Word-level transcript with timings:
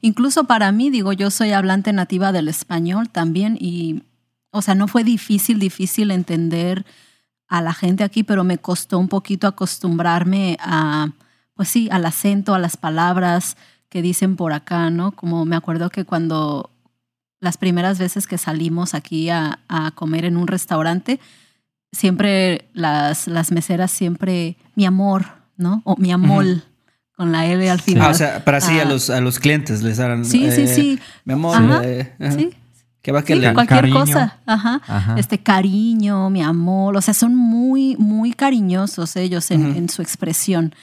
incluso 0.00 0.44
para 0.44 0.72
mí, 0.72 0.90
digo, 0.90 1.12
yo 1.12 1.30
soy 1.30 1.52
hablante 1.52 1.92
nativa 1.92 2.32
del 2.32 2.48
español 2.48 3.08
también 3.08 3.56
y, 3.60 4.02
o 4.50 4.62
sea, 4.62 4.74
no 4.74 4.88
fue 4.88 5.04
difícil, 5.04 5.58
difícil 5.58 6.10
entender 6.10 6.84
a 7.48 7.60
la 7.60 7.74
gente 7.74 8.04
aquí, 8.04 8.22
pero 8.22 8.44
me 8.44 8.58
costó 8.58 8.98
un 8.98 9.08
poquito 9.08 9.46
acostumbrarme 9.46 10.56
a, 10.60 11.10
pues 11.54 11.68
sí, 11.68 11.88
al 11.90 12.06
acento, 12.06 12.54
a 12.54 12.58
las 12.58 12.76
palabras 12.76 13.56
que 13.88 14.02
dicen 14.02 14.36
por 14.36 14.52
acá, 14.52 14.88
¿no? 14.88 15.12
Como 15.12 15.44
me 15.44 15.56
acuerdo 15.56 15.90
que 15.90 16.04
cuando 16.04 16.70
las 17.40 17.58
primeras 17.58 17.98
veces 17.98 18.26
que 18.26 18.38
salimos 18.38 18.94
aquí 18.94 19.30
a, 19.30 19.58
comer 19.96 20.24
en 20.24 20.36
un 20.36 20.46
restaurante, 20.46 21.18
siempre 21.90 22.68
las, 22.72 23.26
las 23.26 23.50
meseras 23.50 23.90
siempre, 23.90 24.56
mi 24.76 24.86
amor, 24.86 25.26
¿no? 25.56 25.82
O 25.84 25.96
mi 25.96 26.12
amor. 26.12 26.62
Con 27.20 27.32
la 27.32 27.44
L 27.44 27.68
al 27.68 27.82
final. 27.82 28.06
Ah, 28.06 28.10
o 28.12 28.14
sea, 28.14 28.44
para 28.46 28.56
así 28.56 28.78
a, 28.78 28.80
ah. 28.80 28.84
los, 28.86 29.10
a 29.10 29.20
los 29.20 29.38
clientes 29.38 29.82
les 29.82 30.00
harán. 30.00 30.24
Sí, 30.24 30.50
sí, 30.52 30.66
sí. 30.66 30.98
Mi 31.26 31.34
amor. 31.34 31.82
Eh, 31.84 32.14
sí. 32.34 32.48
Que 33.02 33.12
va 33.12 33.22
que 33.22 33.36
le... 33.36 33.52
cualquier 33.52 33.90
cosa. 33.90 34.38
Ajá. 34.46 34.80
Este 35.18 35.38
cariño, 35.42 36.30
mi 36.30 36.40
amor. 36.40 36.96
O 36.96 37.02
sea, 37.02 37.12
son 37.12 37.36
muy, 37.36 37.94
muy 37.98 38.32
cariñosos 38.32 39.16
ellos 39.16 39.50
en, 39.50 39.76
en 39.76 39.90
su 39.90 40.00
expresión. 40.00 40.74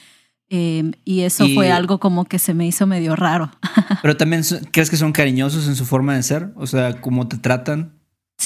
Em, 0.48 0.92
y 1.04 1.22
eso 1.22 1.44
fue 1.56 1.72
algo 1.72 1.98
como 1.98 2.24
que 2.24 2.38
se 2.38 2.54
me 2.54 2.68
hizo 2.68 2.86
medio 2.86 3.16
raro. 3.16 3.50
Pero 4.02 4.16
también, 4.16 4.44
¿crees 4.70 4.90
que 4.90 4.96
son 4.96 5.10
cariñosos 5.10 5.66
en 5.66 5.74
su 5.74 5.86
forma 5.86 6.14
de 6.14 6.22
ser? 6.22 6.52
O 6.54 6.68
sea, 6.68 7.00
cómo 7.00 7.26
te 7.26 7.38
tratan. 7.38 7.97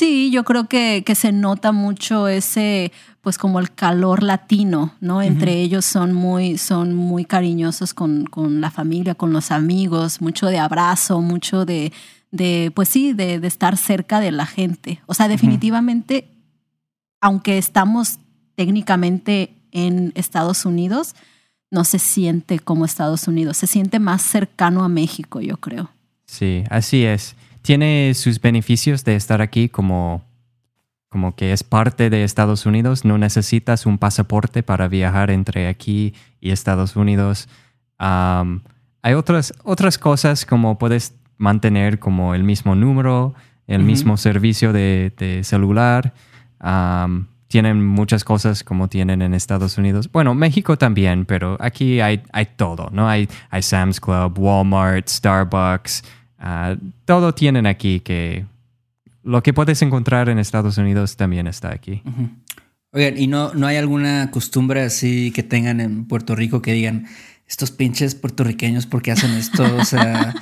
Sí, 0.03 0.33
yo 0.33 0.43
creo 0.43 0.67
que, 0.67 1.05
que, 1.07 1.15
se 1.15 1.31
nota 1.31 1.71
mucho 1.71 2.27
ese, 2.27 2.91
pues 3.21 3.39
como 3.39 3.61
el 3.61 3.73
calor 3.73 4.25
latino, 4.25 4.97
¿no? 4.99 5.23
Entre 5.23 5.61
ellos 5.61 5.85
son 5.85 6.13
muy, 6.13 6.59
son 6.59 6.93
muy 6.93 7.25
cariñosos 7.25 7.95
con, 7.95 8.25
con, 8.25 8.61
la 8.61 8.73
familia, 8.73 9.15
con 9.15 9.33
los 9.33 9.53
amigos, 9.53 10.21
mucho 10.21 10.49
de 10.49 10.59
abrazo, 10.59 11.21
mucho 11.21 11.65
de, 11.65 11.93
de 12.33 12.73
pues 12.75 12.89
sí, 12.89 13.13
de, 13.13 13.39
de, 13.39 13.47
estar 13.47 13.77
cerca 13.77 14.19
de 14.19 14.33
la 14.33 14.45
gente. 14.45 15.01
O 15.07 15.15
sea, 15.15 15.29
definitivamente, 15.29 16.27
aunque 17.21 17.57
estamos 17.57 18.19
técnicamente 18.57 19.55
en 19.71 20.11
Estados 20.17 20.67
Unidos, 20.67 21.15
no 21.71 21.85
se 21.85 22.01
siente 22.01 22.59
como 22.59 22.87
Estados 22.87 23.29
Unidos, 23.29 23.57
se 23.57 23.69
siente 23.69 24.01
más 24.01 24.23
cercano 24.23 24.83
a 24.83 24.89
México, 24.89 25.41
yo 25.41 25.59
creo. 25.59 25.91
Sí, 26.27 26.65
así 26.71 27.05
es 27.05 27.37
tiene 27.63 28.13
sus 28.15 28.41
beneficios 28.41 29.05
de 29.05 29.17
estar 29.17 29.41
aquí 29.41 29.69
como, 29.69 30.23
como 31.09 31.35
que 31.35 31.53
es 31.53 31.63
parte 31.63 32.11
de 32.11 32.25
Estados 32.25 32.67
Unidos. 32.67 33.05
No 33.05 33.19
necesitas 33.19 33.87
un 33.87 33.99
pasaporte 33.99 34.63
para 34.63 34.89
viajar 34.89 35.31
entre 35.31 35.69
aquí 35.69 36.15
y 36.41 36.51
Estados 36.51 36.97
Unidos. 36.97 37.49
hay 37.99 39.15
otras, 39.15 39.55
otras 39.63 39.97
cosas 39.97 40.45
como 40.45 40.79
puedes 40.79 41.15
mantener 41.39 41.99
como 41.99 42.35
el 42.35 42.45
mismo 42.45 42.75
número, 42.75 43.35
el 43.67 43.83
mismo 43.85 44.17
servicio 44.17 44.73
de, 44.73 45.41
celular. 45.45 46.13
tienen 47.47 47.85
muchas 47.85 48.25
cosas 48.25 48.65
como 48.65 48.89
tienen 48.89 49.23
en 49.23 49.35
Estados 49.35 49.79
Unidos. 49.79 50.11
Bueno, 50.11 50.35
México 50.35 50.77
también, 50.77 51.27
pero 51.27 51.57
aquí 51.61 52.01
hay, 52.01 52.23
hay 52.33 52.47
todo, 52.57 52.91
¿no? 52.93 53.09
Hay, 53.09 53.29
hay 53.51 53.63
Sam's 53.63 54.01
Club, 54.01 54.39
Walmart, 54.39 55.09
Starbucks, 55.09 56.03
Ah, 56.45 56.75
todo 57.05 57.35
tienen 57.35 57.67
aquí 57.67 58.01
que 58.01 58.45
lo 59.23 59.45
que 59.45 59.55
puedes 59.55 59.81
encontrar 59.81 60.29
en 60.29 60.41
Estados 60.41 60.77
Unidos 60.77 61.17
también 61.17 61.47
está 61.47 61.73
aquí. 61.73 62.03
Oigan, 62.91 63.17
¿y 63.17 63.29
no, 63.29 63.55
no 63.55 63.69
hay 63.69 63.77
alguna 63.77 64.29
costumbre 64.33 64.83
así 64.83 65.31
que 65.31 65.45
tengan 65.45 65.81
en 65.81 66.05
Puerto 66.05 66.35
Rico 66.35 66.61
que 66.61 66.73
digan, 66.73 67.07
estos 67.53 67.71
pinches 67.71 68.15
puertorriqueños, 68.15 68.87
¿por 68.87 69.03
qué 69.03 69.13
hacen 69.13 69.33
esto? 69.35 69.63
O 69.77 69.85
sea, 69.85 70.35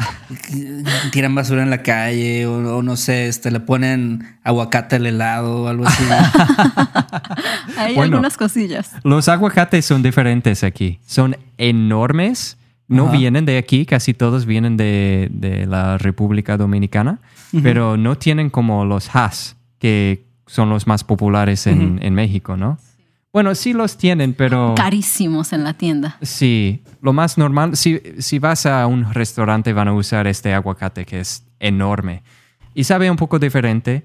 tiran 1.12 1.34
basura 1.34 1.62
en 1.62 1.68
la 1.68 1.82
calle 1.82 2.46
o, 2.46 2.82
no 2.82 2.96
sé, 2.96 3.26
este, 3.26 3.50
le 3.50 3.60
ponen 3.60 4.38
aguacate 4.42 4.96
al 4.96 5.06
helado 5.06 5.64
o 5.64 5.68
algo 5.68 5.86
así. 5.86 6.04
hay 7.76 7.98
algunas 7.98 8.38
cosillas. 8.38 8.92
Los 9.02 9.28
aguacates 9.28 9.84
son 9.84 10.02
diferentes 10.02 10.64
aquí. 10.64 11.00
Son 11.04 11.36
enormes 11.58 12.56
no 12.90 13.08
vienen 13.08 13.44
de 13.46 13.56
aquí, 13.56 13.86
casi 13.86 14.14
todos 14.14 14.46
vienen 14.46 14.76
de, 14.76 15.66
la 15.68 15.96
República 15.98 16.56
Dominicana, 16.56 17.20
pero 17.62 17.96
no 17.96 18.16
tienen 18.16 18.50
como 18.50 18.84
los 18.84 19.14
Hass, 19.14 19.56
que 19.78 20.24
son 20.46 20.68
los 20.68 20.86
más 20.86 21.04
populares 21.04 21.66
en, 21.66 22.14
México, 22.14 22.56
¿no? 22.56 22.78
Bueno, 23.32 23.54
sí 23.54 23.72
los 23.72 23.96
tienen, 23.96 24.34
pero... 24.34 24.74
Carísimos 24.76 25.52
en 25.52 25.62
la 25.62 25.74
tienda. 25.74 26.18
Sí, 26.20 26.82
lo 27.00 27.12
más 27.12 27.38
normal, 27.38 27.76
si, 27.76 28.00
si 28.18 28.40
vas 28.40 28.66
a 28.66 28.88
un 28.88 29.14
restaurante 29.14 29.72
van 29.72 29.86
a 29.86 29.92
usar 29.92 30.26
este 30.26 30.52
aguacate 30.52 31.06
que 31.06 31.20
es 31.20 31.44
enorme 31.60 32.24
y 32.74 32.84
sabe 32.84 33.10
un 33.10 33.16
poco 33.16 33.38
diferente. 33.38 34.04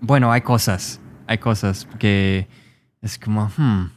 bueno, 0.00 0.32
hay 0.32 0.40
cosas, 0.42 1.00
hay 1.26 1.38
cosas 1.38 1.88
que 1.98 2.46
es 3.02 3.18
como, 3.18 3.50
hmm, 3.56 3.90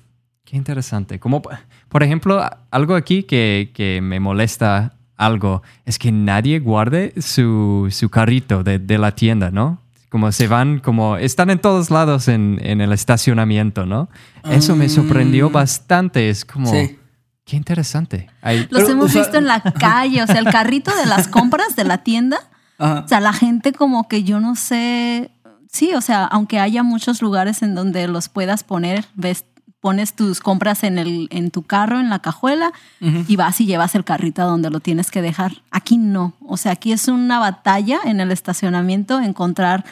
qué 0.45 0.57
interesante. 0.57 1.19
Como 1.19 1.41
por 1.89 2.03
ejemplo, 2.03 2.47
algo 2.71 2.95
aquí 2.95 3.23
que, 3.23 3.99
me 4.01 4.19
molesta 4.19 4.93
algo 5.17 5.63
es 5.85 5.99
que 5.99 6.11
nadie 6.11 6.59
guarde 6.59 7.13
su, 7.19 7.89
carrito 8.11 8.63
de, 8.63 8.97
la 8.97 9.15
tienda, 9.15 9.51
¿no? 9.51 9.81
Como 10.09 10.31
se 10.31 10.47
van, 10.47 10.79
como 10.79 11.17
están 11.17 11.49
en 11.49 11.59
todos 11.59 11.91
lados 11.91 12.27
en, 12.27 12.59
el 12.61 12.93
estacionamiento, 12.93 13.85
¿no? 13.85 14.09
Eso 14.49 14.75
me 14.75 14.87
sorprendió 14.87 15.49
mm. 15.49 15.53
bastante. 15.53 16.29
Es 16.29 16.45
como, 16.45 16.71
qué 16.71 17.57
interesante. 17.57 18.29
Los 18.69 18.87
hemos 18.87 19.13
visto 19.13 19.37
en 19.37 19.47
la 19.47 19.61
calle, 19.61 20.23
o 20.23 20.27
sea, 20.27 20.39
el 20.39 20.45
carrito 20.45 20.95
de 20.95 21.05
las 21.05 21.27
compras 21.27 21.75
de 21.75 21.83
la 21.83 21.99
tienda. 21.99 22.39
O 22.77 23.07
sea, 23.07 23.19
la 23.19 23.33
gente 23.33 23.73
como 23.73 24.07
que 24.07 24.23
yo 24.23 24.39
no 24.39 24.55
sé, 24.55 25.31
sí, 25.69 25.93
o 25.95 26.01
sea, 26.01 26.23
aunque 26.25 26.59
haya 26.59 26.81
muchos 26.81 27.21
lugares 27.21 27.61
en 27.61 27.75
donde 27.75 28.07
los 28.07 28.29
puedas 28.29 28.63
poner, 28.63 29.05
ves 29.15 29.43
pones 29.79 30.13
tus 30.13 30.39
compras 30.41 30.83
en, 30.83 30.97
el, 30.97 31.27
en 31.31 31.51
tu 31.51 31.63
carro, 31.63 31.99
en 31.99 32.09
la 32.09 32.19
cajuela, 32.19 32.73
y 32.99 33.35
vas 33.35 33.61
y 33.61 33.65
llevas 33.65 33.95
el 33.95 34.03
carrito 34.03 34.41
a 34.41 34.45
donde 34.45 34.69
lo 34.69 34.79
tienes 34.79 35.09
que 35.09 35.21
dejar. 35.21 35.61
Aquí 35.71 35.97
no. 35.97 36.33
O 36.45 36.57
sea, 36.57 36.73
aquí 36.73 36.91
es 36.91 37.07
una 37.07 37.39
batalla 37.39 37.99
en 38.03 38.19
el 38.19 38.31
estacionamiento 38.31 39.19
encontrar, 39.19 39.85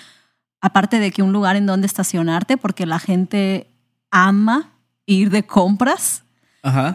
aparte 0.59 0.99
de 0.99 1.11
que 1.11 1.23
un 1.23 1.31
lugar 1.31 1.55
en 1.55 1.65
donde 1.65 1.87
estacionarte, 1.87 2.57
porque 2.57 2.85
la 2.85 2.99
gente 2.99 3.67
ama 4.11 4.71
ir 5.05 5.29
de 5.29 5.43
compras, 5.43 6.23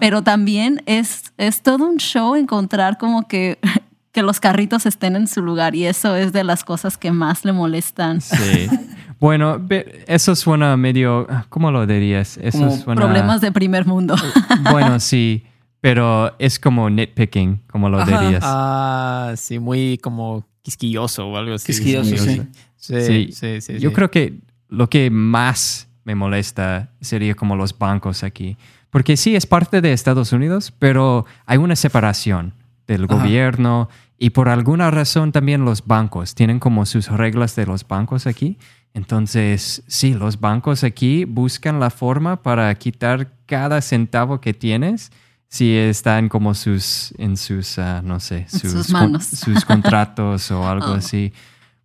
pero 0.01 0.23
también 0.23 0.83
es, 0.85 1.33
es 1.39 1.63
todo 1.63 1.89
un 1.89 1.97
show 1.97 2.35
encontrar 2.35 2.99
como 2.99 3.27
que 3.27 3.59
que 4.13 4.23
los 4.23 4.41
carritos 4.41 4.85
estén 4.85 5.17
en 5.17 5.27
su 5.27 5.41
lugar 5.41 5.75
y 5.75 5.87
eso 5.87 6.15
es 6.15 6.33
de 6.33 6.45
las 6.45 6.65
cosas 6.65 6.99
que 6.99 7.11
más 7.11 7.45
le 7.45 7.53
molestan. 7.53 8.21
Sí. 8.21 8.69
Bueno, 9.23 9.65
eso 10.09 10.35
suena 10.35 10.77
medio, 10.77 11.29
¿cómo 11.49 11.71
lo 11.71 11.87
dirías? 11.87 12.39
Eso 12.39 12.77
Problemas 12.85 13.41
de 13.41 13.53
primer 13.53 13.87
mundo. 13.87 14.17
Bueno, 14.73 14.99
sí, 14.99 15.45
pero 15.81 16.35
es 16.41 16.59
como 16.59 16.91
nitpicking, 16.91 17.61
como 17.71 17.89
lo 17.89 18.05
dirías. 18.05 18.43
Ah, 18.43 19.35
sí, 19.37 19.61
muy 19.61 19.99
como 19.99 20.45
quisquilloso 20.63 21.29
o 21.29 21.37
algo 21.37 21.55
así. 21.55 21.67
Quisquilloso, 21.67 22.17
sí. 22.17 22.43
Sí, 22.77 23.29
sí, 23.31 23.61
sí. 23.61 23.79
Yo 23.79 23.93
creo 23.93 24.11
que 24.11 24.41
lo 24.69 24.91
que 24.91 25.09
más 25.09 25.89
me 26.03 26.17
molesta 26.17 26.91
sería 27.01 27.37
como 27.37 27.55
los 27.55 27.79
bancos 27.79 28.25
aquí. 28.25 28.57
Porque 28.91 29.17
sí, 29.17 29.37
es 29.37 29.47
parte 29.47 29.81
de 29.81 29.93
Estados 29.93 30.33
Unidos, 30.33 30.73
pero 30.77 31.27
hay 31.47 31.59
una 31.59 31.77
separación 31.77 32.55
del 32.89 33.07
gobierno 33.07 33.89
y 34.19 34.31
por 34.31 34.49
alguna 34.49 34.91
razón 34.91 35.31
también 35.31 35.65
los 35.65 35.87
bancos 35.87 36.35
tienen 36.35 36.59
como 36.59 36.87
sus 36.87 37.09
reglas 37.09 37.55
de 37.55 37.67
los 37.67 37.87
bancos 37.87 38.27
aquí. 38.27 38.59
Entonces, 38.95 39.83
sí, 39.87 40.15
los 40.15 40.41
bancos 40.41 40.85
aquí 40.85 41.25
buscan 41.25 41.81
la 41.81 41.91
forma 41.91 42.43
para 42.43 42.75
quitar 42.75 43.33
cada 43.47 43.81
centavo 43.81 44.41
que 44.41 44.53
tienes 44.53 45.11
si 45.49 45.77
están 45.77 46.29
como 46.29 46.55
sus, 46.55 47.13
en 47.19 47.37
sus, 47.37 47.79
ah, 47.79 48.01
no 48.03 48.21
sé, 48.21 48.47
sus, 48.49 48.87
sus 49.39 49.65
contratos 49.65 50.51
o 50.51 50.67
algo 50.67 50.93
oh. 50.93 50.95
así. 50.95 51.33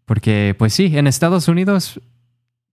Porque, 0.06 0.56
pues 0.58 0.74
sí, 0.74 0.98
en 0.98 1.08
Estados 1.08 1.48
Unidos 1.50 2.00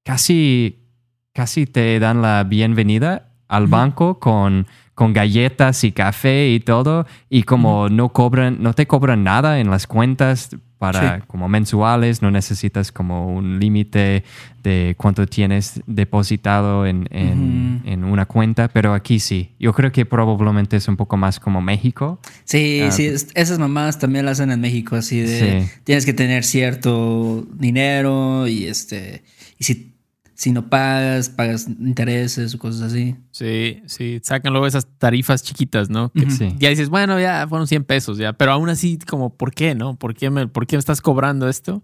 casi, 0.04 0.84
casi 1.32 1.66
te 1.66 1.98
dan 1.98 2.22
la 2.22 2.44
bienvenida 2.44 3.32
al 3.48 3.66
banco 3.66 4.20
con, 4.20 4.68
con 4.94 5.12
galletas 5.12 5.82
y 5.82 5.92
café 5.92 6.50
y 6.50 6.60
todo. 6.60 7.06
Y 7.28 7.42
como 7.42 7.88
no 7.88 8.10
cobran, 8.10 8.62
no 8.62 8.72
te 8.72 8.86
cobran 8.86 9.24
nada 9.24 9.58
en 9.58 9.70
las 9.70 9.86
cuentas 9.88 10.50
para 10.92 11.20
como 11.20 11.48
mensuales, 11.48 12.22
no 12.22 12.30
necesitas 12.30 12.92
como 12.92 13.34
un 13.34 13.58
límite 13.58 14.24
de 14.62 14.94
cuánto 14.96 15.26
tienes 15.26 15.80
depositado 15.86 16.86
en, 16.86 17.08
en, 17.10 18.04
una 18.04 18.26
cuenta, 18.26 18.68
pero 18.68 18.94
aquí 18.94 19.18
sí. 19.18 19.50
Yo 19.58 19.72
creo 19.72 19.92
que 19.92 20.06
probablemente 20.06 20.76
es 20.76 20.88
un 20.88 20.96
poco 20.96 21.16
más 21.16 21.40
como 21.40 21.60
México. 21.60 22.18
Sí, 22.44 22.80
ah, 22.82 22.90
sí, 22.90 23.06
esas 23.34 23.58
mamás 23.58 23.98
también 23.98 24.24
las 24.24 24.40
hacen 24.40 24.52
en 24.52 24.60
México, 24.60 24.96
así 24.96 25.20
de 25.20 25.68
tienes 25.84 26.06
que 26.06 26.12
tener 26.12 26.44
cierto 26.44 27.46
dinero 27.52 28.46
y 28.46 28.64
este, 28.66 29.22
y 29.58 29.64
si 29.64 29.93
si 30.34 30.50
no 30.50 30.68
pagas, 30.68 31.28
pagas 31.28 31.68
intereses 31.68 32.54
o 32.54 32.58
cosas 32.58 32.82
así. 32.82 33.16
Sí, 33.30 33.82
sí, 33.86 34.20
sacan 34.22 34.52
luego 34.52 34.66
esas 34.66 34.86
tarifas 34.98 35.42
chiquitas, 35.42 35.90
¿no? 35.90 36.10
Que 36.10 36.26
Ya 36.58 36.70
dices, 36.70 36.88
bueno, 36.88 37.20
ya 37.20 37.46
fueron 37.48 37.66
100 37.66 37.84
pesos, 37.84 38.18
ya, 38.18 38.32
pero 38.32 38.52
aún 38.52 38.68
así, 38.68 38.98
como, 38.98 39.36
¿por 39.36 39.52
qué, 39.54 39.74
no? 39.74 39.96
¿Por 39.96 40.14
qué 40.14 40.30
me, 40.30 40.48
por 40.48 40.66
qué 40.66 40.76
me 40.76 40.80
estás 40.80 41.00
cobrando 41.00 41.48
esto? 41.48 41.82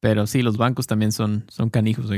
Pero 0.00 0.26
sí, 0.26 0.42
los 0.42 0.56
bancos 0.56 0.86
también 0.86 1.12
son, 1.12 1.44
son 1.48 1.70
canijos. 1.70 2.10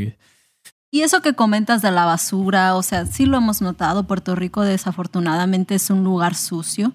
Y 0.91 1.03
eso 1.03 1.23
que 1.23 1.35
comentas 1.35 1.81
de 1.83 1.93
la 1.93 2.05
basura, 2.05 2.75
o 2.75 2.83
sea, 2.83 3.07
sí 3.07 3.27
lo 3.27 3.37
hemos 3.37 3.61
notado, 3.63 4.07
Puerto 4.07 4.35
Rico 4.35 4.63
desafortunadamente 4.63 5.77
es 5.77 5.91
un 5.91 6.03
lugar 6.03 6.35
sucio 6.35 6.93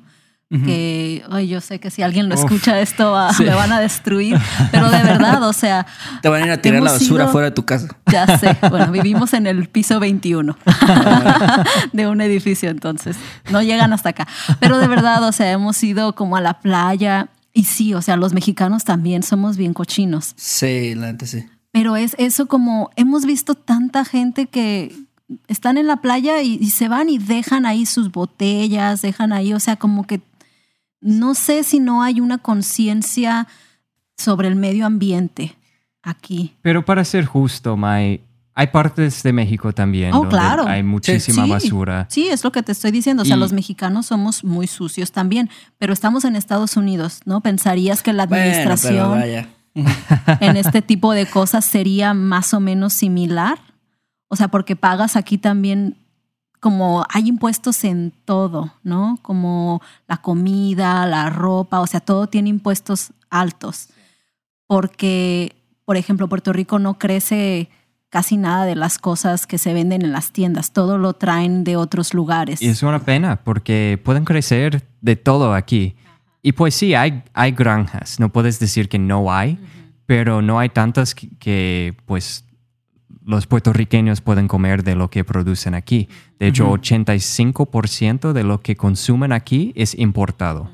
que 0.61 1.23
yo 1.47 1.61
sé 1.61 1.79
que 1.79 1.89
si 1.89 2.01
alguien 2.01 2.29
lo 2.29 2.35
escucha 2.35 2.79
esto 2.79 3.15
me 3.39 3.53
van 3.53 3.71
a 3.71 3.79
destruir, 3.79 4.37
pero 4.71 4.89
de 4.89 5.03
verdad, 5.03 5.43
o 5.47 5.53
sea... 5.53 5.85
Te 6.21 6.29
van 6.29 6.43
a 6.43 6.45
ir 6.45 6.51
a 6.51 6.61
tirar 6.61 6.81
la 6.81 6.91
basura 6.91 7.27
fuera 7.27 7.49
de 7.49 7.55
tu 7.55 7.65
casa. 7.65 7.87
Ya 8.11 8.37
sé, 8.37 8.57
bueno, 8.69 8.91
vivimos 8.91 9.33
en 9.33 9.47
el 9.47 9.67
piso 9.67 9.99
21 9.99 10.57
de 11.93 12.07
un 12.07 12.21
edificio, 12.21 12.69
entonces 12.69 13.15
no 13.51 13.61
llegan 13.61 13.93
hasta 13.93 14.09
acá. 14.09 14.27
Pero 14.59 14.77
de 14.77 14.87
verdad, 14.87 15.23
o 15.27 15.31
sea, 15.31 15.51
hemos 15.51 15.83
ido 15.83 16.15
como 16.15 16.35
a 16.35 16.41
la 16.41 16.59
playa 16.59 17.29
y 17.53 17.65
sí, 17.65 17.93
o 17.93 18.01
sea, 18.01 18.17
los 18.17 18.33
mexicanos 18.33 18.83
también 18.83 19.23
somos 19.23 19.57
bien 19.57 19.73
cochinos. 19.73 20.33
Sí, 20.35 20.95
la 20.95 21.07
gente 21.07 21.27
sí. 21.27 21.45
Pero 21.71 21.95
es 21.95 22.15
eso 22.19 22.47
como 22.47 22.89
hemos 22.95 23.25
visto 23.25 23.55
tanta 23.55 24.05
gente 24.05 24.47
que 24.47 24.95
están 25.47 25.77
en 25.77 25.87
la 25.87 25.97
playa 25.97 26.41
y, 26.41 26.69
se 26.69 26.87
van 26.87 27.09
y 27.09 27.17
dejan 27.17 27.65
ahí 27.65 27.85
sus 27.85 28.11
botellas, 28.11 29.01
dejan 29.01 29.33
ahí, 29.33 29.53
o 29.53 29.59
sea, 29.59 29.75
como 29.75 30.05
que 30.05 30.21
no 31.03 31.35
sé 31.35 31.63
si 31.63 31.79
no 31.79 32.01
hay 32.01 32.19
una 32.19 32.37
conciencia 32.39 33.47
sobre 34.17 34.47
el 34.47 34.55
medio 34.55 34.85
ambiente 34.85 35.55
aquí. 36.01 36.55
Pero 36.61 36.85
para 36.85 37.03
ser 37.03 37.25
justo, 37.25 37.77
May, 37.77 38.21
hay 38.55 38.67
partes 38.67 39.23
de 39.23 39.33
México 39.33 39.73
también 39.73 40.13
oh, 40.13 40.25
donde 40.25 40.71
hay 40.71 40.83
muchísima 40.83 41.45
basura. 41.45 42.05
Sí, 42.09 42.27
es 42.27 42.43
lo 42.43 42.51
que 42.51 42.61
te 42.61 42.71
estoy 42.71 42.91
diciendo. 42.91 43.23
O 43.23 43.25
sea, 43.25 43.35
los 43.35 43.51
mexicanos 43.51 44.07
somos 44.07 44.43
muy 44.43 44.67
sucios 44.67 45.11
también, 45.11 45.49
pero 45.77 45.91
estamos 45.91 46.23
en 46.23 46.35
Estados 46.35 46.77
Unidos, 46.77 47.21
¿no? 47.25 47.41
Pensarías 47.41 48.03
que 48.03 48.13
la 48.13 48.23
administración 48.23 49.19
en 50.39 50.57
este 50.57 50.81
tipo 50.83 51.13
de 51.13 51.25
cosas 51.25 51.65
sería 51.65 52.13
más 52.13 52.53
o 52.53 52.59
menos 52.59 52.93
similar. 52.93 53.57
O 54.27 54.35
sea, 54.35 54.49
porque 54.49 54.75
pagas 54.75 55.15
aquí 55.15 55.37
también 55.37 55.97
como 56.63 57.05
hay 57.09 57.27
impuestos 57.27 57.83
en 57.83 58.13
todo, 58.23 58.73
¿no? 58.83 59.19
Como 59.21 59.81
la 60.07 60.15
comida, 60.15 61.05
la 61.05 61.29
ropa, 61.29 61.81
o 61.81 61.87
sea, 61.87 61.99
todo 61.99 62.27
tiene 62.27 62.47
impuestos 62.47 63.11
altos. 63.29 63.89
Porque, 64.65 65.57
por 65.83 65.97
ejemplo, 65.97 66.29
Puerto 66.29 66.53
Rico 66.53 66.79
no 66.79 66.97
crece 66.97 67.69
casi 68.09 68.37
nada 68.37 68.63
de 68.63 68.77
las 68.77 68.97
cosas 68.97 69.45
que 69.45 69.57
se 69.57 69.73
venden 69.73 70.03
en 70.03 70.13
las 70.13 70.31
tiendas, 70.31 70.71
todo 70.71 70.97
lo 70.97 71.11
traen 71.11 71.65
de 71.65 71.75
otros 71.75 72.13
lugares. 72.13 72.61
Y 72.61 72.69
es 72.69 72.81
una 72.81 72.99
pena 72.99 73.41
porque 73.43 73.99
pueden 74.01 74.23
crecer 74.23 74.87
de 75.01 75.17
todo 75.17 75.53
aquí. 75.53 75.97
Y 76.41 76.53
pues 76.53 76.75
sí, 76.75 76.95
hay, 76.95 77.23
hay 77.33 77.51
granjas, 77.51 78.21
no 78.21 78.29
puedes 78.29 78.57
decir 78.61 78.87
que 78.87 78.99
no 78.99 79.33
hay, 79.33 79.59
pero 80.05 80.41
no 80.41 80.59
hay 80.59 80.69
tantas 80.69 81.13
que 81.13 81.97
pues 82.05 82.45
los 83.25 83.47
puertorriqueños 83.47 84.21
pueden 84.21 84.47
comer 84.47 84.83
de 84.83 84.95
lo 84.95 85.09
que 85.09 85.23
producen 85.23 85.75
aquí. 85.75 86.09
De 86.39 86.47
hecho, 86.47 86.69
85% 86.69 88.33
de 88.33 88.43
lo 88.43 88.61
que 88.61 88.75
consumen 88.75 89.31
aquí 89.31 89.73
es 89.75 89.97
importado. 89.97 90.69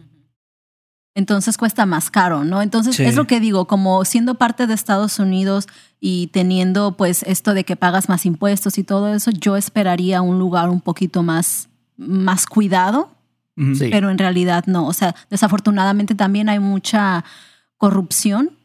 Entonces 1.16 1.57
cuesta 1.57 1.86
más 1.86 2.12
caro, 2.12 2.46
¿no? 2.46 2.62
Entonces 2.62 3.00
es 3.00 3.16
lo 3.16 3.25
que 3.25 3.40
digo, 3.40 3.66
como 3.66 4.06
siendo 4.06 4.36
parte 4.36 4.68
de 4.68 4.74
Estados 4.74 5.19
Unidos 5.19 5.68
y 6.00 6.28
teniendo 6.28 6.96
pues 6.96 7.24
esto 7.24 7.54
de 7.54 7.66
que 7.66 7.75
pagas 7.75 8.10
más 8.10 8.25
impuestos 8.25 8.78
y 8.78 8.84
todo 8.84 9.13
eso, 9.13 9.31
yo 9.31 9.57
esperaría 9.57 10.22
un 10.22 10.40
lugar 10.40 10.69
un 10.69 10.80
poquito 10.80 11.24
más, 11.24 11.68
más 11.98 12.45
cuidado, 12.45 13.12
pero 13.80 14.10
en 14.10 14.18
realidad 14.18 14.63
no. 14.68 14.88
O 14.88 14.94
sea, 14.94 15.13
desafortunadamente 15.30 16.16
también 16.16 16.48
hay 16.48 16.60
mucha 16.60 17.25
corrupción 17.75 18.58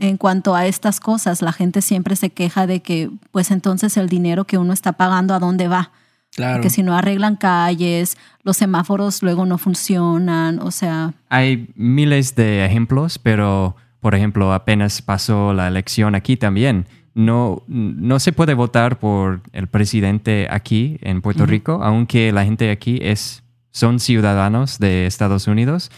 en 0.00 0.16
cuanto 0.16 0.54
a 0.54 0.66
estas 0.66 1.00
cosas, 1.00 1.42
la 1.42 1.52
gente 1.52 1.82
siempre 1.82 2.16
se 2.16 2.30
queja 2.30 2.66
de 2.66 2.80
que, 2.80 3.10
pues 3.32 3.50
entonces 3.50 3.96
el 3.96 4.08
dinero 4.08 4.44
que 4.44 4.58
uno 4.58 4.72
está 4.72 4.92
pagando, 4.92 5.34
¿a 5.34 5.38
dónde 5.38 5.68
va? 5.68 5.92
Claro. 6.34 6.62
Que 6.62 6.70
si 6.70 6.82
no 6.82 6.96
arreglan 6.96 7.36
calles, 7.36 8.16
los 8.42 8.56
semáforos 8.56 9.22
luego 9.22 9.46
no 9.46 9.58
funcionan, 9.58 10.60
o 10.60 10.70
sea... 10.70 11.14
Hay 11.28 11.70
miles 11.74 12.34
de 12.34 12.64
ejemplos, 12.64 13.18
pero, 13.18 13.76
por 14.00 14.14
ejemplo, 14.14 14.52
apenas 14.52 15.02
pasó 15.02 15.52
la 15.52 15.68
elección 15.68 16.14
aquí 16.14 16.36
también. 16.36 16.86
No, 17.14 17.64
no 17.66 18.20
se 18.20 18.32
puede 18.32 18.54
votar 18.54 18.98
por 18.98 19.40
el 19.52 19.66
presidente 19.66 20.46
aquí 20.50 20.98
en 21.00 21.20
Puerto 21.22 21.46
Rico, 21.46 21.80
aunque 21.82 22.30
la 22.30 22.44
gente 22.44 22.70
aquí 22.70 23.00
es, 23.02 23.42
son 23.72 23.98
ciudadanos 23.98 24.78
de 24.78 25.06
Estados 25.06 25.48
Unidos. 25.48 25.90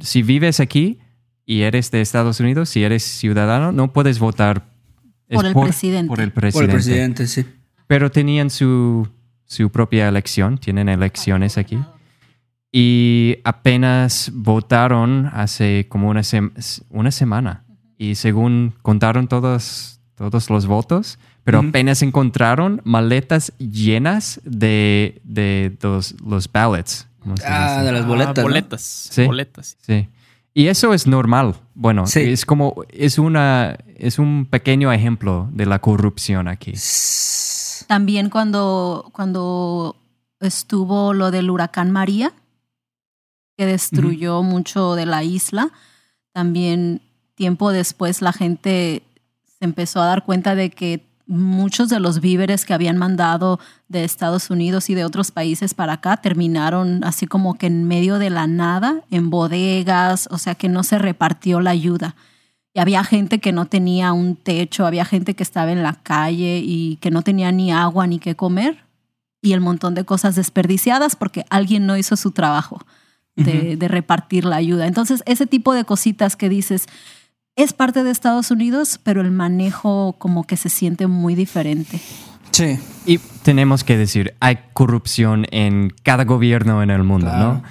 Si 0.00 0.22
vives 0.22 0.60
aquí, 0.60 1.00
y 1.46 1.62
eres 1.62 1.90
de 1.92 2.00
Estados 2.00 2.40
Unidos, 2.40 2.68
si 2.68 2.82
eres 2.82 3.04
ciudadano, 3.04 3.70
no 3.70 3.92
puedes 3.92 4.18
votar 4.18 4.66
por 5.30 5.46
el 5.46 5.54
presidente. 5.54 6.08
Por 6.08 6.20
el 6.20 6.32
presidente. 6.32 6.58
Por 6.58 6.64
el 6.64 6.70
presidente, 6.70 7.26
sí. 7.28 7.46
Pero 7.86 8.10
tenían 8.10 8.50
su, 8.50 9.08
su 9.44 9.70
propia 9.70 10.08
elección, 10.08 10.58
tienen 10.58 10.88
elecciones 10.88 11.56
aquí. 11.56 11.78
Y 12.72 13.38
apenas 13.44 14.30
votaron 14.34 15.30
hace 15.32 15.86
como 15.88 16.10
una, 16.10 16.22
una 16.90 17.10
semana. 17.12 17.64
Y 17.96 18.16
según 18.16 18.74
contaron 18.82 19.28
todos, 19.28 20.00
todos 20.16 20.50
los 20.50 20.66
votos, 20.66 21.18
pero 21.44 21.60
apenas 21.60 22.02
encontraron 22.02 22.82
maletas 22.84 23.52
llenas 23.58 24.40
de, 24.44 25.20
de 25.22 25.76
los, 25.80 26.20
los 26.20 26.50
ballots. 26.50 27.06
Ah, 27.44 27.82
de 27.84 27.92
las 27.92 28.04
boletas. 28.04 28.42
boletas. 28.42 28.82
Sí. 28.82 29.24
Boletas. 29.24 29.76
Sí. 29.80 30.08
Y 30.56 30.68
eso 30.68 30.94
es 30.94 31.06
normal. 31.06 31.54
Bueno, 31.74 32.04
es 32.14 32.46
como, 32.46 32.76
es 32.88 33.18
una, 33.18 33.76
es 33.94 34.18
un 34.18 34.46
pequeño 34.46 34.90
ejemplo 34.90 35.50
de 35.52 35.66
la 35.66 35.80
corrupción 35.80 36.48
aquí. 36.48 36.72
También 37.86 38.30
cuando, 38.30 39.10
cuando 39.12 39.96
estuvo 40.40 41.12
lo 41.12 41.30
del 41.30 41.50
huracán 41.50 41.90
María, 41.90 42.32
que 43.58 43.66
destruyó 43.66 44.42
mucho 44.42 44.94
de 44.94 45.04
la 45.04 45.22
isla, 45.22 45.72
también 46.32 47.02
tiempo 47.34 47.70
después 47.70 48.22
la 48.22 48.32
gente 48.32 49.02
se 49.44 49.64
empezó 49.66 50.00
a 50.00 50.06
dar 50.06 50.24
cuenta 50.24 50.54
de 50.54 50.70
que 50.70 51.04
muchos 51.26 51.88
de 51.88 52.00
los 52.00 52.20
víveres 52.20 52.64
que 52.64 52.74
habían 52.74 52.96
mandado 52.96 53.58
de 53.88 54.04
Estados 54.04 54.50
Unidos 54.50 54.88
y 54.90 54.94
de 54.94 55.04
otros 55.04 55.32
países 55.32 55.74
para 55.74 55.94
acá 55.94 56.16
terminaron 56.16 57.02
así 57.04 57.26
como 57.26 57.54
que 57.54 57.66
en 57.66 57.84
medio 57.84 58.18
de 58.18 58.30
la 58.30 58.46
nada, 58.46 59.02
en 59.10 59.30
bodegas, 59.30 60.28
o 60.30 60.38
sea 60.38 60.54
que 60.54 60.68
no 60.68 60.82
se 60.84 60.98
repartió 60.98 61.60
la 61.60 61.70
ayuda. 61.70 62.14
Y 62.72 62.78
había 62.78 63.02
gente 63.04 63.40
que 63.40 63.52
no 63.52 63.66
tenía 63.66 64.12
un 64.12 64.36
techo, 64.36 64.86
había 64.86 65.04
gente 65.04 65.34
que 65.34 65.42
estaba 65.42 65.72
en 65.72 65.82
la 65.82 65.94
calle 65.94 66.60
y 66.62 66.96
que 66.96 67.10
no 67.10 67.22
tenía 67.22 67.50
ni 67.50 67.72
agua 67.72 68.06
ni 68.06 68.18
qué 68.18 68.36
comer 68.36 68.84
y 69.42 69.52
el 69.52 69.60
montón 69.60 69.94
de 69.94 70.04
cosas 70.04 70.34
desperdiciadas 70.34 71.16
porque 71.16 71.44
alguien 71.50 71.86
no 71.86 71.96
hizo 71.96 72.16
su 72.16 72.32
trabajo 72.32 72.84
de, 73.34 73.76
de 73.76 73.88
repartir 73.88 74.44
la 74.44 74.56
ayuda. 74.56 74.86
Entonces, 74.86 75.22
ese 75.26 75.46
tipo 75.46 75.74
de 75.74 75.84
cositas 75.84 76.36
que 76.36 76.48
dices, 76.48 76.86
es 77.56 77.72
parte 77.72 78.04
de 78.04 78.10
Estados 78.10 78.50
Unidos, 78.50 79.00
pero 79.02 79.22
el 79.22 79.30
manejo 79.30 80.14
como 80.18 80.44
que 80.44 80.56
se 80.56 80.68
siente 80.68 81.06
muy 81.06 81.34
diferente. 81.34 81.98
Sí. 82.52 82.78
Y 83.06 83.18
tenemos 83.42 83.82
que 83.82 83.96
decir, 83.96 84.34
hay 84.40 84.58
corrupción 84.72 85.46
en 85.50 85.92
cada 86.02 86.24
gobierno 86.24 86.82
en 86.82 86.90
el 86.90 87.02
mundo, 87.02 87.32
¿no? 87.32 87.62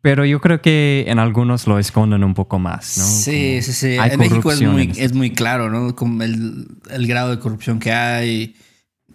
Pero 0.00 0.24
yo 0.24 0.40
creo 0.40 0.60
que 0.60 1.04
en 1.08 1.18
algunos 1.18 1.66
lo 1.66 1.78
esconden 1.78 2.22
un 2.22 2.34
poco 2.34 2.58
más, 2.58 2.98
¿no? 2.98 3.04
Sí, 3.04 3.60
sí, 3.62 3.72
sí. 3.72 3.96
En 4.00 4.18
México 4.18 4.52
es 4.52 4.62
muy, 4.62 4.92
es 4.96 5.12
muy, 5.12 5.32
claro, 5.32 5.70
¿no? 5.70 5.94
Como 5.96 6.22
el, 6.22 6.68
el, 6.90 7.06
grado 7.06 7.30
de 7.30 7.38
corrupción 7.38 7.78
que 7.80 7.92
hay. 7.92 8.54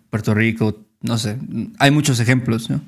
Puerto 0.09 0.33
Rico, 0.33 0.85
no 1.01 1.17
sé. 1.17 1.37
Hay 1.79 1.91
muchos 1.91 2.19
ejemplos, 2.19 2.69
¿no? 2.69 2.81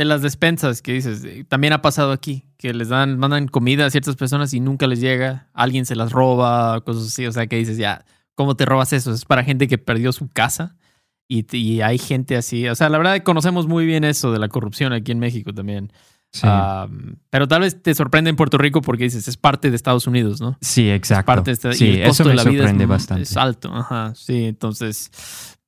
De 0.00 0.06
las 0.06 0.22
despensas 0.22 0.80
que 0.80 0.94
dices, 0.94 1.22
también 1.48 1.74
ha 1.74 1.82
pasado 1.82 2.12
aquí, 2.12 2.46
que 2.56 2.72
les 2.72 2.88
dan, 2.88 3.18
mandan 3.18 3.48
comida 3.48 3.84
a 3.84 3.90
ciertas 3.90 4.16
personas 4.16 4.54
y 4.54 4.60
nunca 4.60 4.86
les 4.86 4.98
llega, 4.98 5.50
alguien 5.52 5.84
se 5.84 5.94
las 5.94 6.10
roba, 6.10 6.80
cosas 6.80 7.08
así, 7.08 7.26
o 7.26 7.32
sea, 7.32 7.46
que 7.46 7.56
dices, 7.56 7.76
ya, 7.76 8.06
¿cómo 8.34 8.56
te 8.56 8.64
robas 8.64 8.94
eso? 8.94 9.12
Es 9.12 9.26
para 9.26 9.44
gente 9.44 9.68
que 9.68 9.76
perdió 9.76 10.10
su 10.12 10.30
casa 10.30 10.78
y, 11.28 11.44
y 11.54 11.82
hay 11.82 11.98
gente 11.98 12.34
así, 12.34 12.66
o 12.66 12.74
sea, 12.74 12.88
la 12.88 12.96
verdad 12.96 13.22
conocemos 13.22 13.66
muy 13.66 13.84
bien 13.84 14.04
eso 14.04 14.32
de 14.32 14.38
la 14.38 14.48
corrupción 14.48 14.94
aquí 14.94 15.12
en 15.12 15.18
México 15.18 15.52
también. 15.52 15.92
Pero 17.30 17.48
tal 17.48 17.62
vez 17.62 17.82
te 17.82 17.94
sorprende 17.94 18.30
en 18.30 18.36
Puerto 18.36 18.56
Rico 18.56 18.82
porque 18.82 19.04
dices, 19.04 19.26
es 19.26 19.36
parte 19.36 19.70
de 19.70 19.76
Estados 19.76 20.06
Unidos, 20.06 20.40
¿no? 20.40 20.56
Sí, 20.60 20.90
exacto. 20.90 21.26
parte 21.26 21.54
de 21.54 21.74
sí, 21.74 22.00
el 22.00 22.06
costo 22.06 22.22
eso 22.22 22.30
de 22.30 22.36
la 22.36 22.44
vida 22.44 22.70
es, 22.70 22.88
bastante. 22.88 23.22
es 23.24 23.36
alto. 23.36 23.74
Ajá, 23.74 24.12
sí, 24.14 24.44
entonces 24.44 25.10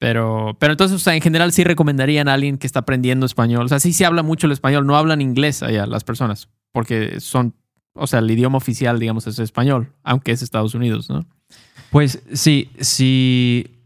pero, 0.02 0.56
pero 0.58 0.72
entonces, 0.72 0.96
o 0.96 0.98
sea, 0.98 1.14
en 1.14 1.20
general 1.20 1.52
sí 1.52 1.62
recomendarían 1.62 2.26
a 2.26 2.34
alguien 2.34 2.58
que 2.58 2.66
está 2.66 2.80
aprendiendo 2.80 3.24
español. 3.24 3.66
O 3.66 3.68
sea, 3.68 3.78
sí 3.78 3.92
se 3.92 4.04
habla 4.04 4.24
mucho 4.24 4.48
el 4.48 4.52
español, 4.52 4.84
no 4.84 4.96
hablan 4.96 5.20
inglés 5.20 5.62
allá 5.62 5.86
las 5.86 6.02
personas, 6.02 6.48
porque 6.72 7.20
son, 7.20 7.54
o 7.94 8.08
sea, 8.08 8.18
el 8.18 8.28
idioma 8.28 8.58
oficial, 8.58 8.98
digamos, 8.98 9.28
es 9.28 9.38
español, 9.38 9.92
aunque 10.02 10.32
es 10.32 10.42
Estados 10.42 10.74
Unidos, 10.74 11.08
¿no? 11.08 11.24
Pues 11.90 12.20
sí, 12.32 12.72
si 12.80 13.76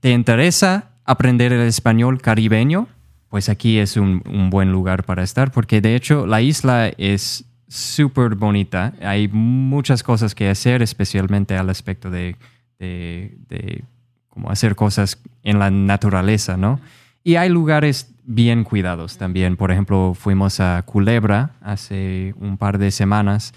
te 0.00 0.10
interesa 0.10 0.90
aprender 1.04 1.52
el 1.52 1.60
español 1.68 2.20
caribeño, 2.20 2.88
pues 3.30 3.48
aquí 3.48 3.78
es 3.78 3.96
un, 3.96 4.50
buen 4.50 4.72
lugar 4.72 5.04
para 5.04 5.22
estar, 5.22 5.52
porque 5.52 5.80
de 5.80 5.94
hecho 5.94 6.26
la 6.26 6.42
isla 6.42 6.88
es 6.98 7.44
súper 7.68 8.34
bonita. 8.34 8.92
Hay 9.00 9.28
muchas 9.28 10.02
cosas 10.02 10.34
que 10.34 10.50
hacer, 10.50 10.82
especialmente 10.82 11.56
al 11.56 11.70
aspecto 11.70 12.10
de, 12.10 12.34
de, 12.80 13.84
como 14.28 14.50
hacer 14.50 14.74
cosas 14.74 15.22
en 15.44 15.60
la 15.60 15.70
naturaleza, 15.70 16.56
¿no? 16.56 16.80
Y 17.22 17.36
hay 17.36 17.50
lugares 17.50 18.12
bien 18.24 18.64
cuidados 18.64 19.16
también. 19.16 19.56
Por 19.56 19.70
ejemplo, 19.70 20.14
fuimos 20.18 20.58
a 20.58 20.82
Culebra 20.82 21.52
hace 21.60 22.34
un 22.36 22.58
par 22.58 22.78
de 22.78 22.90
semanas 22.90 23.54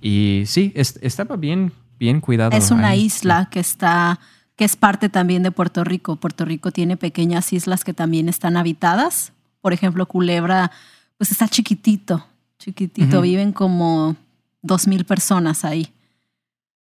y 0.00 0.44
sí, 0.46 0.72
estaba 0.76 1.36
bien, 1.36 1.72
bien 1.98 2.20
cuidado. 2.20 2.56
Es 2.56 2.70
una 2.70 2.94
isla 2.94 3.48
que 3.50 3.58
está 3.58 4.20
que 4.56 4.64
es 4.64 4.74
parte 4.76 5.08
también 5.08 5.42
de 5.42 5.50
Puerto 5.50 5.84
Rico. 5.84 6.16
Puerto 6.16 6.44
Rico 6.44 6.72
tiene 6.72 6.96
pequeñas 6.96 7.52
islas 7.52 7.84
que 7.84 7.92
también 7.92 8.28
están 8.28 8.56
habitadas. 8.56 9.32
Por 9.60 9.72
ejemplo, 9.72 10.06
Culebra, 10.06 10.70
pues 11.18 11.30
está 11.30 11.46
chiquitito, 11.46 12.26
chiquitito. 12.58 13.20
Viven 13.20 13.52
como 13.52 14.16
dos 14.62 14.86
mil 14.86 15.04
personas 15.04 15.64
ahí. 15.64 15.92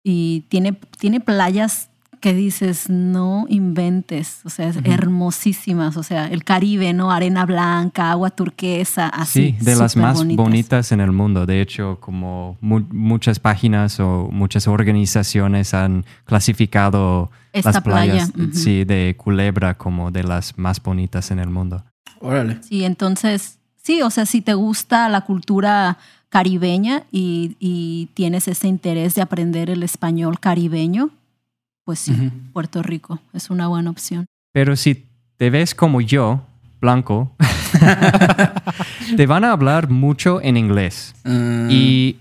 Y 0.04 0.46
tiene, 0.48 0.74
tiene 0.98 1.20
playas 1.20 1.89
que 2.20 2.34
dices, 2.34 2.90
no 2.90 3.46
inventes, 3.48 4.42
o 4.44 4.50
sea, 4.50 4.72
hermosísimas, 4.84 5.96
o 5.96 6.04
sea, 6.04 6.28
el 6.28 6.44
Caribe, 6.44 6.94
¿no? 6.94 7.12
Arena 7.12 7.46
blanca, 7.46 8.12
agua 8.12 8.30
turquesa, 8.30 9.08
así. 9.08 9.56
Sí, 9.58 9.66
de 9.66 9.76
las 9.76 9.96
más 9.96 10.24
bonitas. 10.36 10.92
en 10.92 11.00
el 11.00 11.12
mundo. 11.12 11.46
De 11.46 11.62
hecho, 11.62 11.98
como 12.00 12.58
muchas 12.62 13.40
páginas 13.40 14.00
o 14.00 14.30
muchas 14.32 14.68
organizaciones 14.68 15.74
han 15.74 16.06
clasificado 16.26 17.32
las 17.54 17.82
playas 17.82 18.32
sí, 18.52 18.84
de 18.84 19.16
Culebra 19.18 19.78
como 19.78 20.12
de 20.12 20.24
las 20.24 20.58
más 20.58 20.82
bonitas 20.82 21.32
en 21.32 21.40
el 21.40 21.50
mundo. 21.50 21.84
Órale. 22.20 22.60
Sí, 22.64 22.84
entonces, 22.84 23.60
sí, 23.82 24.02
o 24.02 24.10
sea, 24.10 24.26
si 24.26 24.42
te 24.42 24.54
gusta 24.54 25.08
la 25.10 25.22
cultura 25.22 25.98
caribeña 26.28 27.04
y, 27.12 27.56
y 27.60 28.10
tienes 28.14 28.48
ese 28.48 28.68
interés 28.68 29.16
de 29.16 29.22
aprender 29.22 29.70
el 29.70 29.84
español 29.84 30.40
caribeño, 30.40 31.12
pues 31.90 31.98
sí, 31.98 32.32
Puerto 32.54 32.84
Rico 32.84 33.20
es 33.34 33.50
una 33.50 33.68
buena 33.68 33.90
opción. 33.90 34.28
Pero 34.52 34.76
si 34.76 35.08
te 35.38 35.50
ves 35.50 35.74
como 35.74 36.02
yo, 36.02 36.46
blanco, 36.80 37.36
te 39.18 39.26
van 39.26 39.44
a 39.44 39.52
hablar 39.52 39.90
mucho 39.90 40.40
en 40.40 40.56
inglés. 40.56 41.16
Ah. 41.26 41.66
Y 41.68 42.18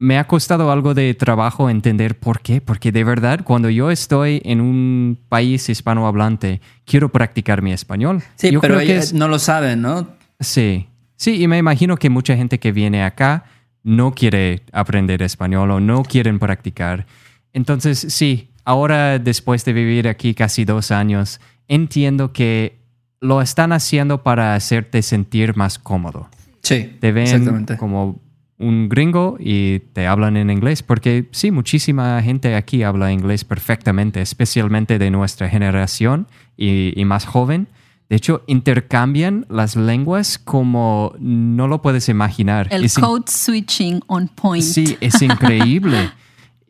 me 0.00 0.18
ha 0.18 0.26
costado 0.26 0.72
algo 0.72 0.92
de 0.92 1.14
trabajo 1.14 1.70
entender 1.70 2.18
por 2.18 2.40
qué. 2.40 2.60
Porque 2.60 2.90
de 2.90 3.04
verdad, 3.04 3.44
cuando 3.44 3.70
yo 3.70 3.92
estoy 3.92 4.42
en 4.44 4.60
un 4.60 5.16
país 5.28 5.68
hispanohablante, 5.68 6.60
quiero 6.84 7.08
practicar 7.08 7.62
mi 7.62 7.72
español. 7.72 8.24
Sí, 8.34 8.50
pero 8.60 8.80
ellos 8.80 9.12
no 9.12 9.28
lo 9.28 9.38
saben, 9.38 9.82
¿no? 9.82 10.08
Sí, 10.40 10.88
sí, 11.14 11.40
y 11.40 11.46
me 11.46 11.58
imagino 11.58 11.96
que 11.96 12.10
mucha 12.10 12.34
gente 12.34 12.58
que 12.58 12.72
viene 12.72 13.04
acá 13.04 13.44
no 13.84 14.16
quiere 14.16 14.64
aprender 14.72 15.22
español 15.22 15.70
o 15.70 15.78
no 15.78 16.02
quieren 16.02 16.40
practicar. 16.40 17.06
Entonces, 17.52 18.04
sí, 18.08 18.48
ahora 18.64 19.18
después 19.18 19.64
de 19.64 19.72
vivir 19.72 20.08
aquí 20.08 20.34
casi 20.34 20.64
dos 20.64 20.90
años, 20.90 21.40
entiendo 21.68 22.32
que 22.32 22.78
lo 23.20 23.40
están 23.40 23.72
haciendo 23.72 24.22
para 24.22 24.54
hacerte 24.54 25.02
sentir 25.02 25.56
más 25.56 25.78
cómodo. 25.78 26.28
Sí, 26.62 26.96
te 27.00 27.12
ven 27.12 27.66
como 27.78 28.20
un 28.58 28.88
gringo 28.88 29.36
y 29.38 29.80
te 29.92 30.06
hablan 30.06 30.36
en 30.36 30.50
inglés, 30.50 30.82
porque 30.82 31.28
sí, 31.32 31.50
muchísima 31.50 32.22
gente 32.22 32.54
aquí 32.54 32.82
habla 32.82 33.12
inglés 33.12 33.44
perfectamente, 33.44 34.20
especialmente 34.20 34.98
de 34.98 35.10
nuestra 35.10 35.48
generación 35.48 36.28
y, 36.56 37.02
más 37.04 37.26
joven. 37.26 37.68
De 38.08 38.16
hecho, 38.16 38.42
intercambian 38.46 39.46
las 39.48 39.74
lenguas 39.74 40.38
como 40.38 41.14
no 41.18 41.66
lo 41.66 41.82
puedes 41.82 42.08
imaginar. 42.08 42.68
El 42.70 42.90
code 42.92 43.24
switching 43.26 44.02
on 44.06 44.28
point. 44.28 44.62
Sí, 44.62 44.96
es 45.00 45.20
increíble. 45.22 46.10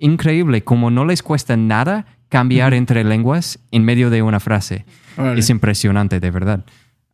increíble, 0.02 0.64
como 0.64 0.90
no 0.90 1.04
les 1.04 1.22
cuesta 1.22 1.56
nada 1.56 2.06
cambiar 2.28 2.74
entre 2.74 3.04
lenguas 3.04 3.58
en 3.70 3.84
medio 3.84 4.10
de 4.10 4.22
una 4.22 4.40
frase. 4.40 4.84
Es 5.36 5.50
impresionante, 5.50 6.20
de 6.20 6.30
verdad. 6.30 6.64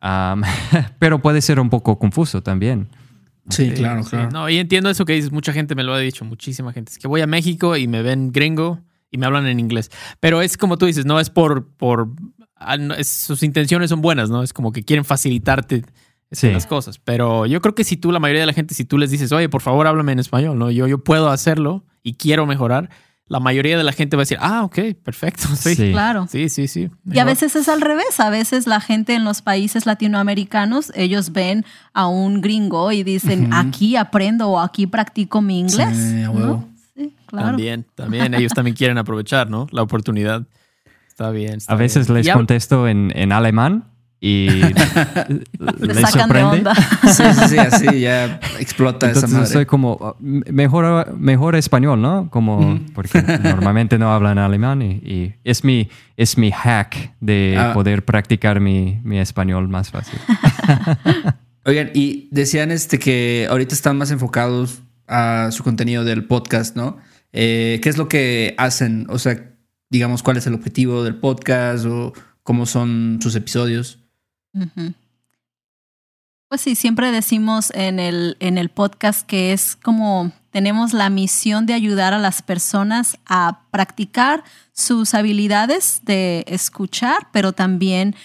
pero 0.99 1.21
puede 1.21 1.41
ser 1.41 1.61
un 1.61 1.71
poco 1.71 1.99
confuso 1.99 2.43
también. 2.43 2.89
Sí, 3.51 3.71
claro, 3.71 4.05
claro. 4.05 4.31
No, 4.31 4.49
y 4.49 4.59
entiendo 4.59 4.91
eso 4.91 5.05
que 5.05 5.15
dices, 5.15 5.33
mucha 5.33 5.53
gente 5.53 5.75
me 5.75 5.83
lo 5.83 5.95
ha 5.95 5.99
dicho, 5.99 6.25
muchísima 6.25 6.73
gente. 6.73 6.93
Es 6.93 6.99
que 6.99 7.09
voy 7.09 7.21
a 7.21 7.27
México 7.27 7.77
y 7.77 7.89
me 7.89 8.03
ven 8.03 8.31
gringo 8.31 8.81
y 9.11 9.19
me 9.19 9.27
hablan 9.27 9.47
en 9.47 9.59
inglés. 9.59 9.91
Pero 10.21 10.43
es 10.43 10.57
como 10.57 10.77
tú 10.77 10.87
dices, 10.87 11.07
no 11.07 11.19
es 11.19 11.31
por, 11.31 11.67
por 11.67 12.11
ah, 12.57 12.77
sus 13.03 13.43
intenciones 13.43 13.91
son 13.91 14.03
buenas, 14.03 14.31
¿no? 14.31 14.43
Es 14.43 14.53
como 14.53 14.71
que 14.71 14.83
quieren 14.83 15.05
facilitarte 15.05 15.85
las 16.31 16.67
cosas. 16.67 16.99
Pero 16.99 17.47
yo 17.47 17.61
creo 17.61 17.75
que 17.75 17.85
si 17.85 17.97
tú, 17.97 18.13
la 18.13 18.21
mayoría 18.21 18.43
de 18.43 18.47
la 18.47 18.53
gente, 18.53 18.75
si 18.75 18.85
tú 18.85 18.99
les 18.99 19.11
dices, 19.11 19.33
oye, 19.33 19.49
por 19.49 19.63
favor, 19.63 19.87
háblame 19.87 20.13
en 20.13 20.19
español, 20.19 20.59
¿no? 20.59 20.71
Yo, 20.71 20.87
yo 20.87 21.03
puedo 21.03 21.31
hacerlo 21.31 21.85
y 22.03 22.15
quiero 22.15 22.47
mejorar, 22.47 22.91
la 23.29 23.41
mayoría 23.41 23.77
de 23.77 23.85
la 23.85 23.93
gente 23.93 24.17
va 24.17 24.23
a 24.23 24.25
decir, 24.25 24.39
ah, 24.41 24.65
ok, 24.65 24.79
perfecto. 25.03 25.49
Sí, 25.57 25.93
claro. 25.93 26.27
Sí, 26.31 26.49
sí, 26.49 26.67
sí. 26.67 26.91
Y 27.11 27.19
a 27.19 27.25
veces 27.25 27.55
es 27.57 27.69
al 27.69 27.81
revés. 27.81 28.21
A 28.21 28.31
veces 28.31 28.67
la 28.67 28.81
gente 28.81 29.15
en 29.15 29.25
los 29.25 29.43
países 29.43 29.85
latinoamericanos, 29.87 30.93
ellos 30.95 31.33
ven 31.33 31.65
a 31.93 32.07
un 32.09 32.41
gringo 32.41 32.91
y 32.91 33.03
dicen, 33.03 33.53
aquí 33.53 33.97
aprendo 33.97 34.49
o 34.49 34.61
aquí 34.61 34.87
practico 34.87 35.43
mi 35.43 35.61
inglés. 35.61 35.97
Sí, 36.95 37.15
claro. 37.27 37.49
También, 37.49 37.87
también. 37.95 38.35
Ellos 38.35 38.53
también 38.53 38.75
quieren 38.75 38.97
aprovechar, 38.99 39.51
¿no? 39.51 39.67
La 39.71 39.83
oportunidad. 39.83 40.47
Está 41.09 41.31
bien. 41.31 41.59
a 41.67 41.75
veces 41.75 42.09
les 42.09 42.29
contesto 42.31 42.87
en, 42.87 43.13
en 43.17 43.33
alemán 43.33 43.85
y 44.21 44.49
les 45.81 46.11
sorprende. 46.11 46.71
Sí, 47.13 47.23
sí, 47.33 47.49
sí, 47.49 47.59
así 47.59 48.01
ya 48.01 48.41
explota 48.59 49.07
Entonces 49.07 49.31
esa 49.31 49.39
madre. 49.39 49.53
soy 49.53 49.67
como 49.67 50.17
mejor, 50.21 51.17
mejor 51.17 51.57
español, 51.57 52.03
¿no? 52.03 52.29
Como 52.31 52.81
porque 52.95 53.23
normalmente 53.23 53.99
no 53.99 54.13
hablan 54.13 54.39
alemán 54.39 54.83
y, 54.83 55.35
es 55.45 55.65
mi 55.65 55.89
es 56.17 56.37
mi 56.37 56.51
hack 56.51 57.15
de 57.21 57.57
ah. 57.59 57.73
poder 57.73 58.05
practicar 58.05 58.61
mi, 58.61 59.01
mi, 59.05 59.19
español 59.19 59.69
más 59.69 59.91
fácil. 59.91 60.19
Oigan, 61.65 61.91
y 61.95 62.29
decían 62.33 62.73
este 62.73 62.99
que 62.99 63.47
ahorita 63.49 63.75
están 63.75 63.97
más 63.99 64.11
enfocados 64.11 64.83
a 65.07 65.51
su 65.53 65.63
contenido 65.63 66.05
del 66.05 66.25
podcast, 66.25 66.77
¿no? 66.77 66.99
Eh, 67.33 67.79
¿Qué 67.83 67.89
es 67.89 67.99
lo 67.99 68.09
que 68.09 68.55
hacen? 68.59 69.07
O 69.09 69.19
sea, 69.19 69.55
digamos, 69.91 70.23
¿cuál 70.23 70.37
es 70.37 70.47
el 70.47 70.55
objetivo 70.55 71.05
del 71.05 71.17
podcast 71.17 71.87
o 71.87 72.13
cómo 72.43 72.67
son 72.67 73.19
sus 73.23 73.35
episodios? 73.37 74.08
Pues 76.49 76.63
sí, 76.63 76.75
siempre 76.75 77.13
decimos 77.13 77.71
en 77.75 78.01
el, 78.01 78.37
en 78.41 78.57
el 78.57 78.71
podcast 78.71 79.27
que 79.27 79.53
es 79.53 79.77
como 79.77 80.33
tenemos 80.51 80.95
la 80.95 81.11
misión 81.11 81.67
de 81.67 81.75
ayudar 81.75 82.15
a 82.15 82.19
las 82.19 82.41
personas 82.41 83.19
a 83.27 83.61
practicar 83.71 84.45
sus 84.73 85.13
habilidades 85.15 86.01
de 86.05 86.45
escuchar, 86.49 87.29
pero 87.33 87.53
también 87.53 88.17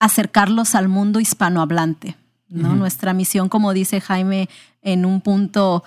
acercarlos 0.00 0.74
al 0.74 0.88
mundo 0.88 1.20
hispanohablante. 1.20 2.16
¿no? 2.48 2.74
Nuestra 2.74 3.12
misión, 3.12 3.50
como 3.50 3.74
dice 3.74 4.00
Jaime, 4.00 4.48
en 4.80 5.04
un 5.04 5.20
punto 5.20 5.84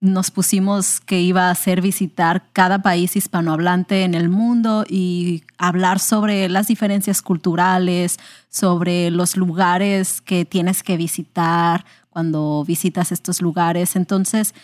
nos 0.00 0.30
pusimos 0.30 1.00
que 1.00 1.20
iba 1.20 1.50
a 1.50 1.54
ser 1.54 1.82
visitar 1.82 2.44
cada 2.54 2.80
país 2.80 3.16
hispanohablante 3.16 4.02
en 4.04 4.14
el 4.14 4.30
mundo 4.30 4.84
y 4.88 5.44
hablar 5.58 5.98
sobre 5.98 6.48
las 6.48 6.68
diferencias 6.68 7.20
culturales, 7.20 8.18
sobre 8.48 9.10
los 9.10 9.36
lugares 9.36 10.22
que 10.22 10.46
tienes 10.46 10.82
que 10.82 10.96
visitar 10.96 11.84
cuando 12.08 12.64
visitas 12.66 13.12
estos 13.12 13.42
lugares. 13.42 13.94
Entonces, 13.94 14.54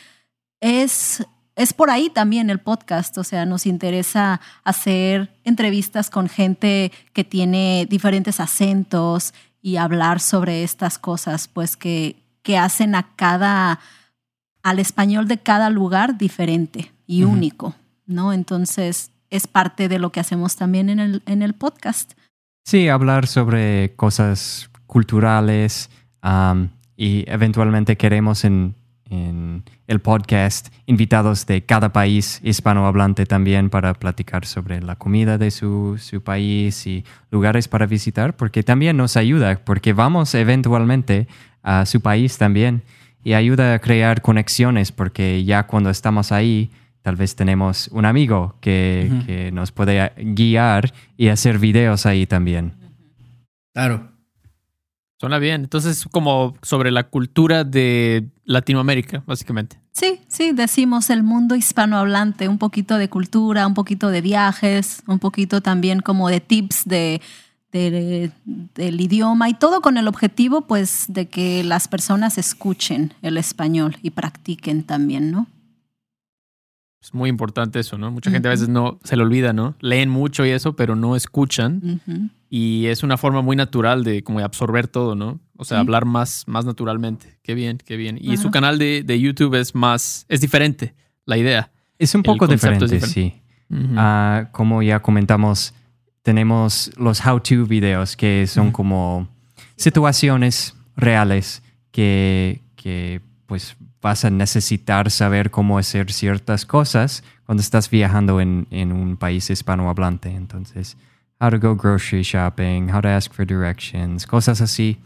es, 0.61 1.23
es 1.55 1.75
por 1.75 1.90
ahí 1.90 2.09
también 2.09 2.49
el 2.49 2.59
podcast, 2.59 3.19
o 3.19 3.25
sea, 3.25 3.45
nos 3.45 3.66
interesa 3.66 4.40
hacer 4.64 5.35
entrevistas 5.45 6.09
con 6.09 6.31
gente 6.31 6.90
que 7.12 7.25
tiene 7.25 7.87
diferentes 7.90 8.40
acentos 8.40 9.35
y 9.61 9.76
hablar 9.76 10.21
sobre 10.21 10.62
estas 10.64 10.99
cosas, 10.99 11.47
pues 11.47 11.76
que, 11.76 12.16
que 12.43 12.57
hacen 12.57 12.95
a 12.95 13.14
cada 13.16 13.81
al 14.66 14.80
español 14.80 15.28
de 15.28 15.38
cada 15.38 15.70
lugar 15.70 16.18
diferente 16.18 16.90
y 17.06 17.23
único, 17.23 17.76
¿no? 18.04 18.32
Entonces 18.32 19.12
es 19.30 19.46
parte 19.46 19.88
de 19.88 20.00
lo 20.00 20.11
que 20.11 20.18
hacemos 20.18 20.56
también 20.56 20.90
en 20.90 20.99
el, 20.99 21.23
en 21.26 21.42
el 21.42 21.54
podcast. 21.54 22.14
Sí, 22.64 22.88
hablar 22.88 23.28
sobre 23.28 23.94
cosas 23.94 24.68
culturales 24.88 25.88
y 26.96 27.25
eventualmente 27.28 27.96
queremos 27.96 28.44
en, 28.44 28.75
en, 29.08 29.62
el 29.87 30.00
podcast 30.00 30.75
invitados 30.87 31.46
de 31.46 31.64
cada 31.64 31.92
país 31.92 32.40
hispanohablante 32.42 33.25
también 33.25 33.70
para 33.70 33.94
platicar 33.94 34.46
sobre 34.46 34.82
la 34.82 34.96
comida 34.96 35.38
de 35.38 35.52
su, 35.52 35.96
su 36.00 36.25
país 36.25 36.88
y 36.88 37.04
lugares 37.30 37.68
para 37.68 37.87
visitar, 37.87 38.35
porque 38.35 38.64
también 38.64 38.96
nos 38.96 39.16
ayuda, 39.16 39.61
porque 39.64 39.92
vamos 39.92 40.35
eventualmente 40.35 41.28
a 41.62 41.87
su 41.87 42.00
país 42.00 42.37
también 42.37 42.82
y 43.26 43.35
ayuda 43.35 43.75
a 43.75 43.80
crear 43.80 44.23
conexiones 44.23 44.92
porque 44.92 45.45
ya 45.45 45.66
cuando 45.66 45.90
estamos 45.90 46.30
ahí, 46.30 46.71
tal 47.02 47.16
vez 47.16 47.35
tenemos 47.35 47.88
un 47.88 48.04
amigo 48.04 48.54
que, 48.61 49.50
nos 49.52 49.73
puede 49.73 50.12
guiar 50.16 50.95
y 51.16 51.26
hacer 51.26 51.59
videos 51.59 52.06
ahí 52.06 52.26
también. 52.26 52.75
Claro. 53.75 54.12
Suena 55.18 55.40
bien. 55.40 55.62
Entonces, 55.62 56.06
como 56.12 56.54
sobre 56.62 56.92
la 56.92 57.02
cultura 57.02 57.64
de 57.64 58.28
Latinoamérica, 58.45 59.25
básicamente. 59.26 59.80
Sí, 59.90 60.21
sí, 60.28 60.52
decimos 60.52 61.11
el 61.11 61.25
mundo 61.25 61.56
hispanohablante, 61.56 62.47
un 62.47 62.59
poquito 62.59 62.97
de 62.97 63.09
cultura, 63.09 63.66
un 63.66 63.75
poquito 63.75 64.11
de 64.11 64.21
viajes, 64.21 65.02
un 65.09 65.18
poquito 65.18 65.61
también 65.61 65.99
como 65.99 66.28
de 66.28 66.38
tips 66.38 66.85
de, 66.85 67.21
del 67.78 69.00
idioma 69.00 69.49
y 69.49 69.54
todo 69.54 69.80
con 69.80 69.97
el 69.97 70.09
objetivo 70.09 70.62
pues 70.62 71.06
de 71.09 71.26
que 71.28 71.64
las 71.64 71.88
personas 71.88 72.38
escuchen 72.38 73.14
el 73.23 73.37
español 73.37 73.97
y 74.02 74.11
practiquen 74.11 74.85
también, 74.85 75.30
¿no? 75.30 75.47
Es 77.06 77.14
muy 77.14 77.30
importante 77.30 77.78
eso, 77.78 77.99
¿no? 77.99 78.11
Mucha 78.11 78.33
gente 78.33 78.49
a 78.49 78.50
veces 78.50 78.68
no 78.68 78.99
se 79.04 79.16
le 79.16 79.23
olvida, 79.23 79.52
¿no? 79.52 79.76
Leen 79.80 80.09
mucho 80.11 80.45
y 80.45 80.50
eso, 80.50 80.75
pero 80.75 80.97
no 80.97 81.14
escuchan. 81.14 82.00
Y 82.50 82.87
es 82.87 83.04
una 83.04 83.16
forma 83.16 83.42
muy 83.42 83.54
natural 83.54 84.02
de 84.02 84.25
como 84.25 84.40
absorber 84.40 84.88
todo, 84.88 85.14
¿no? 85.14 85.38
O 85.56 85.64
sea, 85.64 85.78
hablar 85.78 86.04
más, 86.04 86.42
más 86.49 86.64
naturalmente. 86.64 87.38
Qué 87.45 87.54
bien, 87.54 87.78
qué 87.85 87.97
bien. 87.97 88.18
Y 88.21 88.37
su 88.38 88.50
canal 88.50 88.78
de, 88.78 89.21
YouTube 89.21 89.54
es 89.54 89.75
más, 89.75 90.26
es 90.28 90.40
diferente, 90.40 90.95
la 91.26 91.37
idea. 91.37 91.71
Es 91.97 92.12
un 92.16 92.25
poco 92.25 92.49
diferente, 92.49 93.00
sí. 93.00 93.35
Ah, 93.71 94.49
como 94.50 94.83
ya 94.83 95.00
comentamos, 95.00 95.75
tenemos 96.26 96.90
los 96.97 97.25
how-to 97.25 97.66
videos 97.66 98.16
que 98.16 98.49
son 98.49 98.73
como 98.73 99.28
situaciones 99.76 100.75
reales 100.97 101.62
que, 101.92 102.62
que 102.75 103.21
pues 103.47 103.76
vas 104.02 104.25
a 104.25 104.30
necesitar 104.30 105.12
saber 105.12 105.52
cómo 105.52 105.78
hacer 105.78 106.11
ciertas 106.11 106.66
cosas 106.66 107.23
cuando 107.45 107.61
estás 107.61 107.88
viajando 107.88 108.40
en, 108.40 108.66
en 108.73 108.90
un 108.90 109.16
país 109.16 109.49
hispanohablante. 109.50 110.28
Entonces, 110.28 110.97
how 111.40 111.49
to 111.49 111.61
go 111.61 111.76
grocery 111.76 112.25
shopping, 112.25 112.92
how 112.92 113.00
to 113.00 113.09
ask 113.09 113.33
for 113.33 113.47
directions, 113.47 114.26
cosas 114.26 114.61
así. 114.61 114.99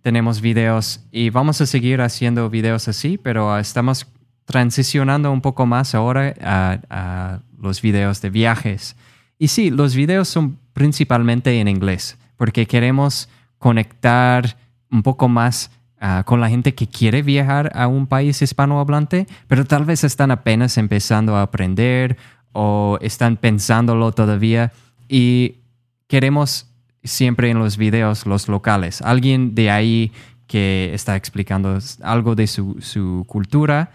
Tenemos 0.00 0.40
videos 0.40 1.04
y 1.12 1.28
vamos 1.28 1.60
a 1.60 1.66
seguir 1.66 2.00
haciendo 2.00 2.48
videos 2.48 2.88
así, 2.88 3.18
pero 3.18 3.58
estamos 3.58 4.06
transicionando 4.46 5.30
un 5.30 5.42
poco 5.42 5.66
más 5.66 5.94
ahora 5.94 6.32
a, 6.40 6.78
a 6.88 7.40
los 7.60 7.82
videos 7.82 8.22
de 8.22 8.30
viajes. 8.30 8.96
Y 9.44 9.48
sí, 9.48 9.70
los 9.70 9.94
videos 9.94 10.28
son 10.28 10.58
principalmente 10.72 11.60
en 11.60 11.68
inglés, 11.68 12.16
porque 12.36 12.66
queremos 12.66 13.28
conectar 13.58 14.56
un 14.90 15.02
poco 15.02 15.28
más 15.28 15.70
Ah, 16.06 16.22
con 16.26 16.38
la 16.38 16.50
gente 16.50 16.74
que 16.74 16.86
quiere 16.86 17.22
viajar 17.22 17.72
a 17.74 17.86
un 17.86 18.06
país 18.06 18.42
hispanohablante, 18.42 19.26
pero 19.48 19.64
tal 19.64 19.86
vez 19.86 20.04
están 20.04 20.30
apenas 20.30 20.76
empezando 20.76 21.34
a 21.34 21.40
aprender 21.40 22.18
o 22.52 22.98
están 23.00 23.38
pensándolo 23.38 24.12
todavía. 24.12 24.70
Y 25.08 25.60
queremos 26.06 26.66
siempre 27.02 27.48
en 27.48 27.58
los 27.58 27.78
videos 27.78 28.26
los 28.26 28.48
locales, 28.48 29.00
alguien 29.00 29.54
de 29.54 29.70
ahí 29.70 30.12
que 30.46 30.90
está 30.92 31.16
explicando 31.16 31.78
algo 32.02 32.34
de 32.34 32.48
su, 32.48 32.76
su 32.82 33.24
cultura 33.26 33.90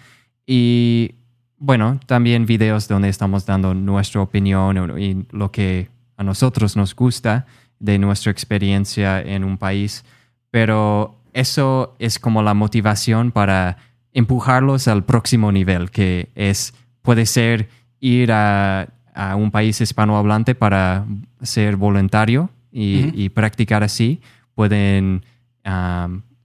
y 0.48 1.12
bueno, 1.60 2.00
también 2.06 2.46
videos 2.46 2.88
donde 2.88 3.10
estamos 3.10 3.46
dando 3.46 3.74
nuestra 3.74 4.22
opinión 4.22 5.00
y 5.00 5.26
lo 5.32 5.52
que 5.52 5.90
a 6.16 6.24
nosotros 6.24 6.76
nos 6.76 6.96
gusta 6.96 7.46
de 7.80 8.00
nuestra 8.00 8.32
experiencia 8.32 9.22
en 9.22 9.44
un 9.44 9.58
país, 9.58 10.06
pero 10.52 11.20
eso 11.34 11.96
es 12.00 12.18
como 12.18 12.42
la 12.44 12.54
motivación 12.54 13.32
para 13.32 13.78
empujarlos 14.14 14.88
al 14.88 15.04
próximo 15.04 15.52
nivel, 15.52 15.92
que 15.92 16.30
es, 16.36 16.74
puede 17.02 17.26
ser 17.26 17.70
ir 18.00 18.32
a, 18.32 18.90
un 19.36 19.52
país 19.52 19.82
hispanohablante 19.82 20.56
para 20.56 21.06
ser 21.42 21.76
voluntario 21.76 22.50
y, 22.72 23.28
practicar 23.30 23.84
así. 23.84 24.22
Pueden 24.56 25.26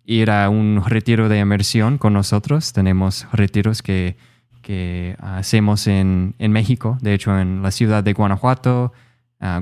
ir 0.04 0.30
a 0.30 0.48
un 0.48 0.82
retiro 0.84 1.28
de 1.28 1.38
inmersión 1.38 1.98
con 1.98 2.14
nosotros. 2.14 2.72
Tenemos 2.72 3.28
retiros 3.32 3.80
que, 3.80 4.16
hacemos 5.20 5.86
en, 5.86 6.34
México, 6.38 6.98
de 7.00 7.14
hecho 7.14 7.38
en 7.38 7.62
la 7.62 7.70
ciudad 7.70 8.02
de 8.04 8.12
Guanajuato, 8.12 8.92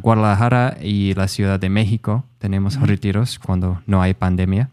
Guadalajara 0.01 0.77
y 0.81 1.15
la 1.15 1.29
Ciudad 1.29 1.59
de 1.59 1.69
México. 1.69 2.25
Tenemos 2.39 2.81
retiros 2.81 3.39
cuando 3.39 3.83
no 3.87 4.01
hay 4.01 4.15
pandemia 4.15 4.69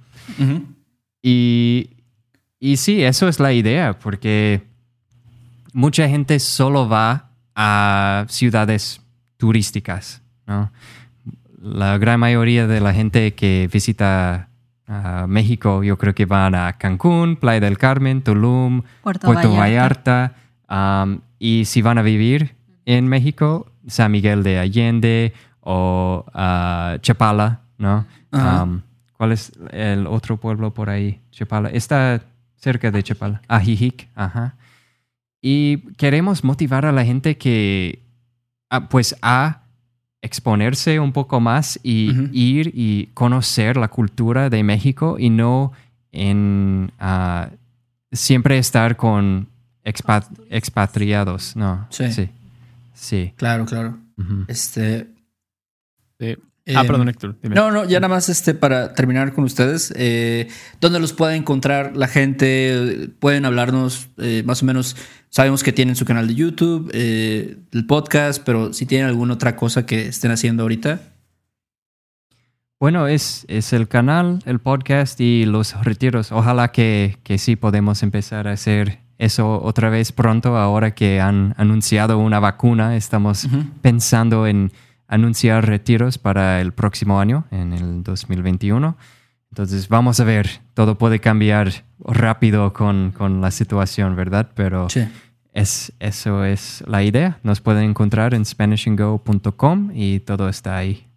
y, 1.21 1.89
y 2.59 2.77
sí, 2.77 3.03
eso 3.03 3.27
es 3.27 3.39
la 3.39 3.53
idea, 3.53 3.97
porque 3.99 4.61
mucha 5.73 6.07
gente 6.07 6.39
solo 6.39 6.87
va 6.87 7.29
a 7.55 8.25
ciudades 8.29 9.01
turísticas, 9.37 10.21
¿no? 10.47 10.71
La 11.61 11.97
gran 11.97 12.19
mayoría 12.19 12.67
de 12.67 12.79
la 12.79 12.93
gente 12.93 13.33
que 13.33 13.69
visita 13.71 14.48
México, 15.27 15.83
yo 15.83 15.97
creo 15.97 16.15
que 16.15 16.25
van 16.25 16.55
a 16.55 16.73
Cancún, 16.73 17.35
Playa 17.35 17.59
del 17.59 17.77
Carmen, 17.77 18.23
Tulum, 18.23 18.81
Puerto, 19.03 19.55
Vallarta. 19.55 20.33
y 21.37 21.65
si 21.65 21.81
van 21.81 21.97
a 21.97 22.01
vivir 22.01 22.55
en 22.85 23.07
México, 23.07 23.71
San 23.87 24.11
Miguel 24.11 24.41
de 24.43 24.57
Allende 24.59 25.33
o 25.61 26.25
Chapala, 27.01 27.61
¿no? 27.77 28.05
¿Cuál 29.13 29.31
es 29.33 29.51
el 29.71 30.07
otro 30.07 30.37
pueblo 30.37 30.73
por 30.73 30.89
ahí? 30.89 31.19
Chapala. 31.31 31.69
Está 31.69 32.21
cerca 32.55 32.89
de 32.89 33.03
Chapala. 33.03 33.41
Ajijic. 33.47 34.07
Ajá. 34.15 34.55
Y 35.41 35.93
queremos 35.97 36.43
motivar 36.43 36.85
a 36.85 36.91
la 36.91 37.05
gente 37.05 37.37
que, 37.37 38.01
ah, 38.69 38.87
pues, 38.89 39.15
a 39.21 39.61
exponerse 40.21 40.99
un 40.99 41.13
poco 41.13 41.39
más 41.39 41.79
y 41.83 42.29
ir 42.33 42.71
y 42.73 43.07
conocer 43.13 43.77
la 43.77 43.87
cultura 43.87 44.49
de 44.49 44.63
México 44.63 45.17
y 45.17 45.29
no 45.29 45.71
en 46.11 46.91
ah, 46.99 47.49
siempre 48.11 48.57
estar 48.57 48.95
con 48.95 49.47
expatriados. 49.83 51.55
No. 51.55 51.87
Sí. 51.89 52.29
Sí. 52.93 53.33
Claro, 53.37 53.65
claro. 53.65 53.97
Este. 54.47 55.07
Ah, 56.75 56.83
perdón, 56.83 57.09
Héctor. 57.09 57.35
No, 57.43 57.71
no, 57.71 57.85
ya 57.85 57.99
nada 57.99 58.13
más 58.13 58.29
este 58.29 58.53
para 58.53 58.93
terminar 58.93 59.33
con 59.33 59.43
ustedes. 59.43 59.93
Eh, 59.95 60.47
¿Dónde 60.79 60.99
los 60.99 61.13
puede 61.13 61.35
encontrar 61.35 61.95
la 61.95 62.07
gente? 62.07 63.09
Pueden 63.19 63.45
hablarnos 63.45 64.09
eh, 64.17 64.43
más 64.45 64.61
o 64.61 64.65
menos. 64.65 64.95
Sabemos 65.29 65.63
que 65.63 65.71
tienen 65.71 65.95
su 65.95 66.05
canal 66.05 66.27
de 66.27 66.35
YouTube, 66.35 66.89
eh, 66.93 67.57
el 67.71 67.85
podcast, 67.85 68.43
pero 68.43 68.73
si 68.73 68.85
tienen 68.85 69.07
alguna 69.07 69.35
otra 69.35 69.55
cosa 69.55 69.85
que 69.85 70.07
estén 70.07 70.31
haciendo 70.31 70.63
ahorita. 70.63 71.01
Bueno, 72.79 73.07
es, 73.07 73.45
es 73.49 73.73
el 73.73 73.87
canal, 73.87 74.39
el 74.45 74.59
podcast 74.59 75.19
y 75.19 75.45
los 75.45 75.73
retiros. 75.83 76.31
Ojalá 76.31 76.71
que, 76.71 77.17
que 77.23 77.37
sí 77.37 77.55
podemos 77.55 78.03
empezar 78.03 78.47
a 78.47 78.53
hacer 78.53 78.99
eso 79.19 79.61
otra 79.61 79.89
vez 79.89 80.13
pronto, 80.13 80.57
ahora 80.57 80.95
que 80.95 81.19
han 81.19 81.53
anunciado 81.57 82.17
una 82.17 82.39
vacuna. 82.39 82.95
Estamos 82.95 83.47
pensando 83.81 84.47
en 84.47 84.71
anunciar 85.09 85.67
retiros 85.67 86.17
para 86.17 86.61
el 86.61 86.71
próximo 86.71 87.19
año, 87.19 87.45
en 87.51 87.73
el 87.73 88.03
2021. 88.03 88.95
Entonces 89.51 89.89
vamos 89.89 90.19
a 90.19 90.23
ver, 90.23 90.61
todo 90.75 90.97
puede 90.97 91.19
cambiar 91.19 91.83
rápido 91.99 92.71
con, 92.71 93.41
la 93.41 93.51
situación, 93.51 94.15
¿verdad? 94.15 94.51
Pero 94.55 94.87
es, 95.51 95.91
eso 95.99 96.45
es 96.45 96.83
la 96.87 97.03
idea. 97.03 97.39
Nos 97.43 97.59
pueden 97.59 97.89
encontrar 97.89 98.35
en 98.35 98.45
SpanishAndGo.com 98.45 99.91
y 99.93 100.19
todo 100.19 100.47
está 100.47 100.77
ahí. 100.77 101.07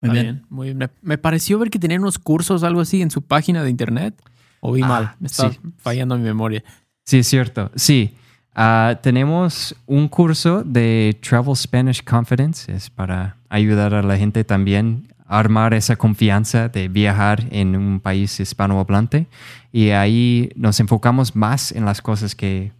Muy 0.00 0.10
bien. 0.10 0.46
Muy 0.48 0.72
bien. 0.72 0.90
Me, 1.02 1.18
pareció 1.18 1.58
ver 1.58 1.70
que 1.70 1.78
tenían 1.78 2.00
unos 2.00 2.18
cursos, 2.18 2.62
algo 2.62 2.80
así, 2.80 3.02
en 3.02 3.10
su 3.10 3.22
página 3.22 3.62
de 3.62 3.70
internet. 3.70 4.14
O 4.60 4.72
vi 4.72 4.82
ah, 4.82 4.88
mal, 4.88 5.14
me 5.20 5.26
está 5.26 5.52
fallando 5.76 6.16
mi 6.16 6.24
memoria. 6.24 6.64
Sí, 7.04 7.18
es 7.18 7.26
cierto. 7.26 7.70
Sí. 7.74 8.14
Ah, 8.54 8.98
tenemos 9.02 9.74
un 9.86 10.08
curso 10.08 10.62
de 10.62 11.18
Travel 11.20 11.56
Spanish 11.56 12.02
Confidence, 12.04 12.72
es 12.72 12.88
para 12.88 13.36
ayudar 13.48 13.94
a 13.94 14.02
la 14.02 14.16
gente 14.16 14.44
también 14.44 15.08
a 15.26 15.40
armar 15.40 15.74
esa 15.74 15.96
confianza 15.96 16.68
de 16.68 16.88
viajar 16.88 17.44
en 17.50 17.74
un 17.74 17.98
país 17.98 18.38
hispanohablante. 18.38 19.26
Y 19.72 19.90
ahí 19.90 20.50
nos 20.54 20.78
enfocamos 20.78 21.34
más 21.34 21.72
en 21.72 21.84
las 21.84 22.00
cosas 22.00 22.36
que, 22.36 22.70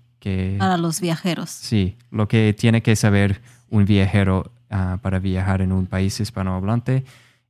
Para 0.58 0.76
los 0.76 1.00
viajeros. 1.00 1.50
Sí, 1.50 1.96
lo 2.10 2.28
que 2.28 2.54
tiene 2.56 2.80
que 2.82 2.94
saber 2.94 3.40
un 3.68 3.84
viajero 3.84 4.52
ah, 4.70 4.98
para 5.02 5.18
viajar 5.18 5.60
en 5.60 5.72
un 5.72 5.86
país 5.86 6.20
hispanohablante. 6.20 7.04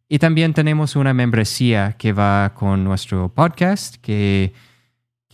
Y 0.09 0.19
también 0.19 0.55
tenemos 0.55 0.97
una 0.97 1.13
membresía 1.13 1.95
que 1.99 2.13
va 2.13 2.53
con 2.55 2.85
nuestro 2.85 3.29
podcast, 3.29 3.97
que 3.97 4.55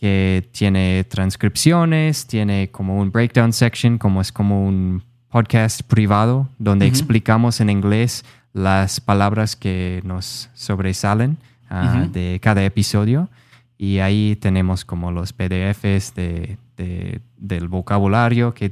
que 0.01 0.49
tiene 0.53 1.05
transcripciones, 1.05 2.27
tiene 2.27 2.71
como 2.71 2.99
un 2.99 3.13
breakdown 3.13 3.53
section, 3.53 3.99
como 3.99 4.23
es 4.23 4.33
como 4.33 4.67
un 4.67 5.03
podcast 5.29 5.83
privado, 5.83 6.49
donde 6.59 6.87
explicamos 6.87 7.61
en 7.61 7.69
inglés 7.69 8.25
las 8.55 8.99
palabras 8.99 9.57
que 9.57 10.01
nos 10.03 10.49
sobresalen 10.55 11.37
ah, 11.69 12.09
de 12.11 12.41
cada 12.43 12.65
episodio. 12.65 13.29
Y 13.77 13.99
ahí 13.99 14.37
tenemos 14.41 14.87
como 14.87 15.13
los 15.13 15.35
PDFs 15.35 16.15
de, 16.15 16.57
del 17.37 17.69
vocabulario 17.69 18.55
que 18.55 18.71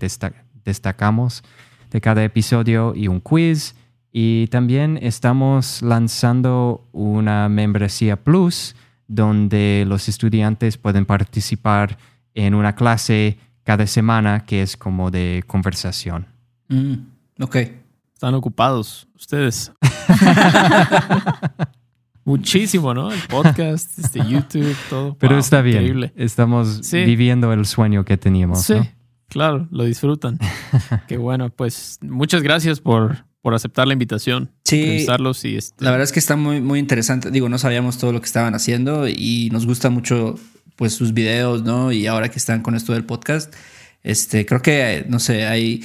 destacamos 0.64 1.44
de 1.90 2.00
cada 2.00 2.24
episodio 2.24 2.94
y 2.96 3.08
un 3.08 3.20
quiz. 3.20 3.74
Y 4.10 4.46
también 4.46 4.98
estamos 5.02 5.82
lanzando 5.82 6.88
una 6.92 7.50
membresía 7.50 8.16
plus 8.16 8.74
donde 9.08 9.84
los 9.88 10.08
estudiantes 10.08 10.76
pueden 10.76 11.06
participar 11.06 11.98
en 12.34 12.54
una 12.54 12.74
clase 12.74 13.38
cada 13.64 13.86
semana 13.86 14.44
que 14.46 14.62
es 14.62 14.76
como 14.76 15.10
de 15.10 15.42
conversación. 15.46 16.26
Mm, 16.68 17.42
ok. 17.42 17.56
Están 18.14 18.34
ocupados 18.34 19.08
ustedes. 19.14 19.72
Muchísimo, 22.24 22.92
¿no? 22.92 23.12
El 23.12 23.20
podcast, 23.22 23.98
este 23.98 24.20
YouTube, 24.28 24.76
todo. 24.90 25.16
Pero 25.18 25.38
está 25.38 25.62
bien. 25.62 26.12
Estamos 26.16 26.90
viviendo 26.90 27.52
el 27.52 27.64
sueño 27.64 28.04
que 28.04 28.18
teníamos. 28.18 28.62
Sí, 28.62 28.74
claro, 29.28 29.66
lo 29.70 29.84
disfrutan. 29.84 30.38
Qué 31.08 31.16
bueno, 31.16 31.48
pues 31.48 31.98
muchas 32.02 32.42
gracias 32.42 32.80
por, 32.80 33.24
por 33.40 33.54
aceptar 33.54 33.86
la 33.86 33.92
invitación. 33.92 34.50
Sí. 34.64 35.06
Y 35.06 35.56
este... 35.56 35.84
La 35.84 35.90
verdad 35.90 36.04
es 36.04 36.12
que 36.12 36.18
está 36.18 36.36
muy, 36.36 36.60
muy 36.60 36.78
interesante. 36.78 37.30
Digo, 37.30 37.48
no 37.48 37.58
sabíamos 37.58 37.98
todo 37.98 38.12
lo 38.12 38.20
que 38.20 38.26
estaban 38.26 38.54
haciendo 38.54 39.08
y 39.08 39.48
nos 39.52 39.66
gusta 39.66 39.90
mucho 39.90 40.36
pues 40.76 40.94
sus 40.94 41.12
videos, 41.12 41.62
¿no? 41.62 41.92
Y 41.92 42.06
ahora 42.06 42.30
que 42.30 42.38
están 42.38 42.62
con 42.62 42.74
esto 42.74 42.92
del 42.92 43.04
podcast, 43.04 43.52
este, 44.02 44.46
creo 44.46 44.62
que, 44.62 45.04
no 45.08 45.18
sé, 45.18 45.46
hay, 45.46 45.84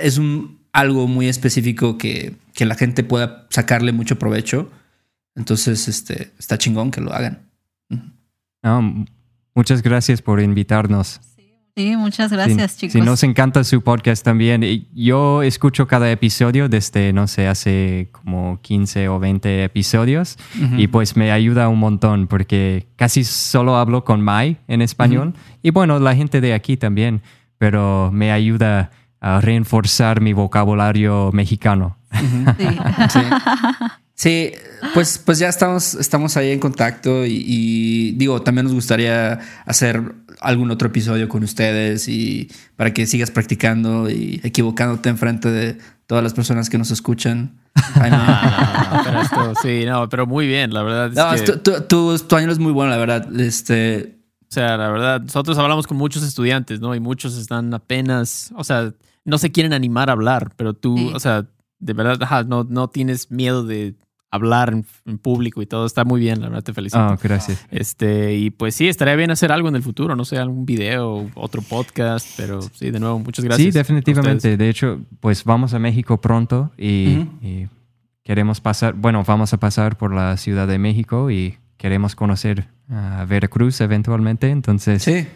es 0.00 0.18
un, 0.18 0.60
algo 0.72 1.08
muy 1.08 1.28
específico 1.28 1.98
que, 1.98 2.34
que 2.54 2.64
la 2.64 2.76
gente 2.76 3.02
pueda 3.02 3.46
sacarle 3.50 3.92
mucho 3.92 4.18
provecho 4.18 4.70
entonces, 5.34 5.88
este, 5.88 6.32
está 6.38 6.58
chingón 6.58 6.90
que 6.90 7.00
lo 7.00 7.12
hagan. 7.12 7.50
muchas 9.54 9.82
gracias 9.82 10.22
por 10.22 10.40
invitarnos. 10.40 11.20
Sí, 11.76 11.96
muchas 11.96 12.32
gracias, 12.32 12.76
chicos. 12.76 12.92
Sí, 12.92 13.00
nos 13.00 13.22
encanta 13.22 13.62
su 13.64 13.82
podcast 13.82 14.24
también. 14.24 14.86
Yo 14.92 15.42
escucho 15.42 15.86
cada 15.86 16.10
episodio 16.10 16.68
desde, 16.68 17.12
no 17.12 17.26
sé, 17.26 17.46
hace 17.46 18.08
como 18.12 18.60
15 18.60 19.08
o 19.08 19.18
20 19.18 19.64
episodios 19.64 20.36
y 20.76 20.88
pues 20.88 21.16
me 21.16 21.30
ayuda 21.32 21.68
un 21.68 21.78
montón 21.78 22.26
porque 22.26 22.88
casi 22.96 23.24
solo 23.24 23.76
hablo 23.76 24.04
con 24.04 24.20
Mai 24.20 24.58
en 24.68 24.82
español 24.82 25.34
y 25.62 25.70
bueno, 25.70 25.98
la 25.98 26.14
gente 26.14 26.40
de 26.40 26.54
aquí 26.54 26.76
también, 26.76 27.22
pero 27.58 28.10
me 28.12 28.32
ayuda 28.32 28.90
a 29.20 29.40
reforzar 29.40 30.20
mi 30.20 30.32
vocabulario 30.32 31.30
mexicano. 31.32 31.96
sí. 32.12 32.24
Sí, 33.10 33.20
pues, 34.92 35.18
pues 35.18 35.38
ya 35.38 35.48
estamos, 35.48 35.94
estamos 35.94 36.36
ahí 36.36 36.50
en 36.50 36.60
contacto 36.60 37.24
y, 37.24 38.12
digo, 38.16 38.42
también 38.42 38.64
nos 38.64 38.74
gustaría 38.74 39.40
hacer 39.64 40.14
algún 40.40 40.70
otro 40.70 40.88
episodio 40.88 41.28
con 41.28 41.42
ustedes 41.42 42.08
y 42.08 42.50
para 42.76 42.92
que 42.92 43.06
sigas 43.06 43.30
practicando 43.30 44.10
y 44.10 44.40
equivocándote 44.42 45.08
enfrente 45.08 45.50
de 45.50 45.78
todas 46.06 46.22
las 46.22 46.34
personas 46.34 46.68
que 46.68 46.76
nos 46.76 46.90
escuchan. 46.90 47.60
pero 47.94 49.20
esto, 49.22 49.54
sí, 49.62 49.84
no, 49.86 50.08
pero 50.08 50.26
muy 50.26 50.46
bien, 50.46 50.74
la 50.74 50.82
verdad. 50.82 51.06
Es 51.34 51.48
no, 51.48 51.58
tu, 51.62 51.80
tu, 51.82 52.18
tu, 52.18 52.36
año 52.36 52.50
es 52.50 52.58
muy 52.58 52.72
bueno, 52.72 52.90
la 52.90 52.98
verdad. 52.98 53.40
Este, 53.40 54.18
o 54.42 54.52
sea, 54.52 54.76
la 54.76 54.90
verdad, 54.90 55.20
nosotros 55.22 55.56
hablamos 55.56 55.86
con 55.86 55.96
muchos 55.96 56.22
estudiantes, 56.22 56.80
¿no? 56.80 56.94
Y 56.94 57.00
muchos 57.00 57.38
están 57.38 57.72
apenas, 57.72 58.52
o 58.54 58.64
sea, 58.64 58.92
no 59.24 59.38
se 59.38 59.50
quieren 59.50 59.72
animar 59.72 60.10
a 60.10 60.12
hablar, 60.12 60.52
pero 60.56 60.74
tú, 60.74 61.10
o 61.14 61.20
sea, 61.20 61.46
de 61.78 61.92
verdad, 61.94 62.44
no, 62.46 62.64
no 62.64 62.90
tienes 62.90 63.30
miedo 63.30 63.64
de 63.64 63.94
hablar 64.30 64.72
en, 65.04 65.18
público 65.18 65.62
y 65.62 65.66
todo. 65.66 65.86
Está 65.86 66.04
muy 66.04 66.20
bien, 66.20 66.40
la 66.40 66.48
verdad 66.48 66.62
te 66.62 66.72
felicito. 66.72 66.98
Ah, 66.98 67.18
gracias. 67.22 67.66
Este, 67.70 68.34
y 68.36 68.50
pues 68.50 68.74
sí, 68.74 68.88
estaría 68.88 69.16
bien 69.16 69.30
hacer 69.30 69.52
algo 69.52 69.68
en 69.68 69.76
el 69.76 69.82
futuro, 69.82 70.16
no 70.16 70.24
sé, 70.24 70.38
algún 70.38 70.64
video, 70.64 71.30
otro 71.34 71.62
podcast, 71.62 72.26
pero 72.36 72.62
sí, 72.62 72.90
de 72.90 73.00
nuevo, 73.00 73.18
muchas 73.18 73.44
gracias. 73.44 73.72
Sí, 73.72 73.78
definitivamente. 73.78 74.56
De 74.56 74.68
hecho, 74.68 75.00
pues 75.20 75.44
vamos 75.44 75.74
a 75.74 75.78
México 75.78 76.20
pronto 76.20 76.72
y, 76.78 77.26
queremos 78.22 78.60
pasar, 78.60 78.94
bueno, 78.94 79.24
vamos 79.24 79.52
a 79.52 79.58
pasar 79.58 79.96
por 79.96 80.14
la 80.14 80.36
Ciudad 80.36 80.68
de 80.68 80.78
México 80.78 81.30
y 81.30 81.58
queremos 81.76 82.14
conocer 82.14 82.68
a 82.88 83.24
Veracruz 83.24 83.80
eventualmente, 83.80 84.50
entonces... 84.50 85.02
Sí. 85.02 85.26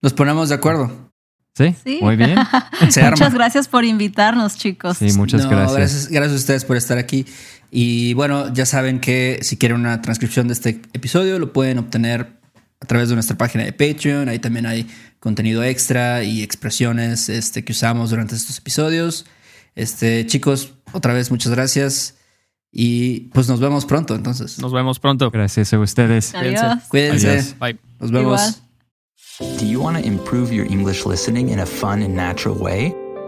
Nos 0.00 0.12
ponemos 0.12 0.48
de 0.48 0.56
acuerdo. 0.56 1.12
Sí, 1.54 1.76
muy 2.00 2.16
bien. 2.16 2.36
muchas 2.80 3.34
gracias 3.34 3.68
por 3.68 3.84
invitarnos, 3.84 4.56
chicos. 4.56 4.96
Sí, 4.96 5.12
muchas 5.16 5.46
gracias. 5.46 6.08
gracias. 6.08 6.32
a 6.32 6.34
ustedes 6.34 6.64
por 6.64 6.76
estar 6.76 6.96
aquí. 6.96 7.26
Y 7.74 8.12
bueno, 8.12 8.52
ya 8.52 8.66
saben 8.66 9.00
que 9.00 9.38
si 9.40 9.56
quieren 9.56 9.80
una 9.80 10.02
transcripción 10.02 10.46
de 10.46 10.52
este 10.52 10.82
episodio, 10.92 11.38
lo 11.38 11.54
pueden 11.54 11.78
obtener 11.78 12.38
a 12.78 12.86
través 12.86 13.08
de 13.08 13.14
nuestra 13.14 13.38
página 13.38 13.64
de 13.64 13.72
Patreon. 13.72 14.28
Ahí 14.28 14.38
también 14.38 14.66
hay 14.66 14.86
contenido 15.20 15.64
extra 15.64 16.22
y 16.22 16.42
expresiones 16.42 17.30
este, 17.30 17.64
que 17.64 17.72
usamos 17.72 18.10
durante 18.10 18.34
estos 18.34 18.58
episodios. 18.58 19.24
Este, 19.74 20.26
chicos, 20.26 20.74
otra 20.92 21.14
vez 21.14 21.30
muchas 21.30 21.50
gracias. 21.50 22.16
Y 22.70 23.30
pues 23.32 23.48
nos 23.48 23.58
vemos 23.58 23.86
pronto, 23.86 24.14
entonces. 24.16 24.58
Nos 24.58 24.74
vemos 24.74 24.98
pronto. 24.98 25.30
Gracias 25.30 25.72
a 25.72 25.78
ustedes. 25.78 26.34
Adiós. 26.34 26.84
Cuídense. 26.88 27.54
Bye. 27.58 27.78
Nos 27.98 28.10
vemos. 28.10 28.62
Do 29.58 29.64
you 29.64 29.80
want 29.80 29.96
to 29.96 30.06
improve 30.06 30.52
your 30.52 30.66
English 30.66 31.06
listening 31.06 31.48
in 31.48 31.60
a 31.60 31.66
fun 31.66 32.02
and 32.02 32.14
natural 32.14 32.54
way? 32.54 32.94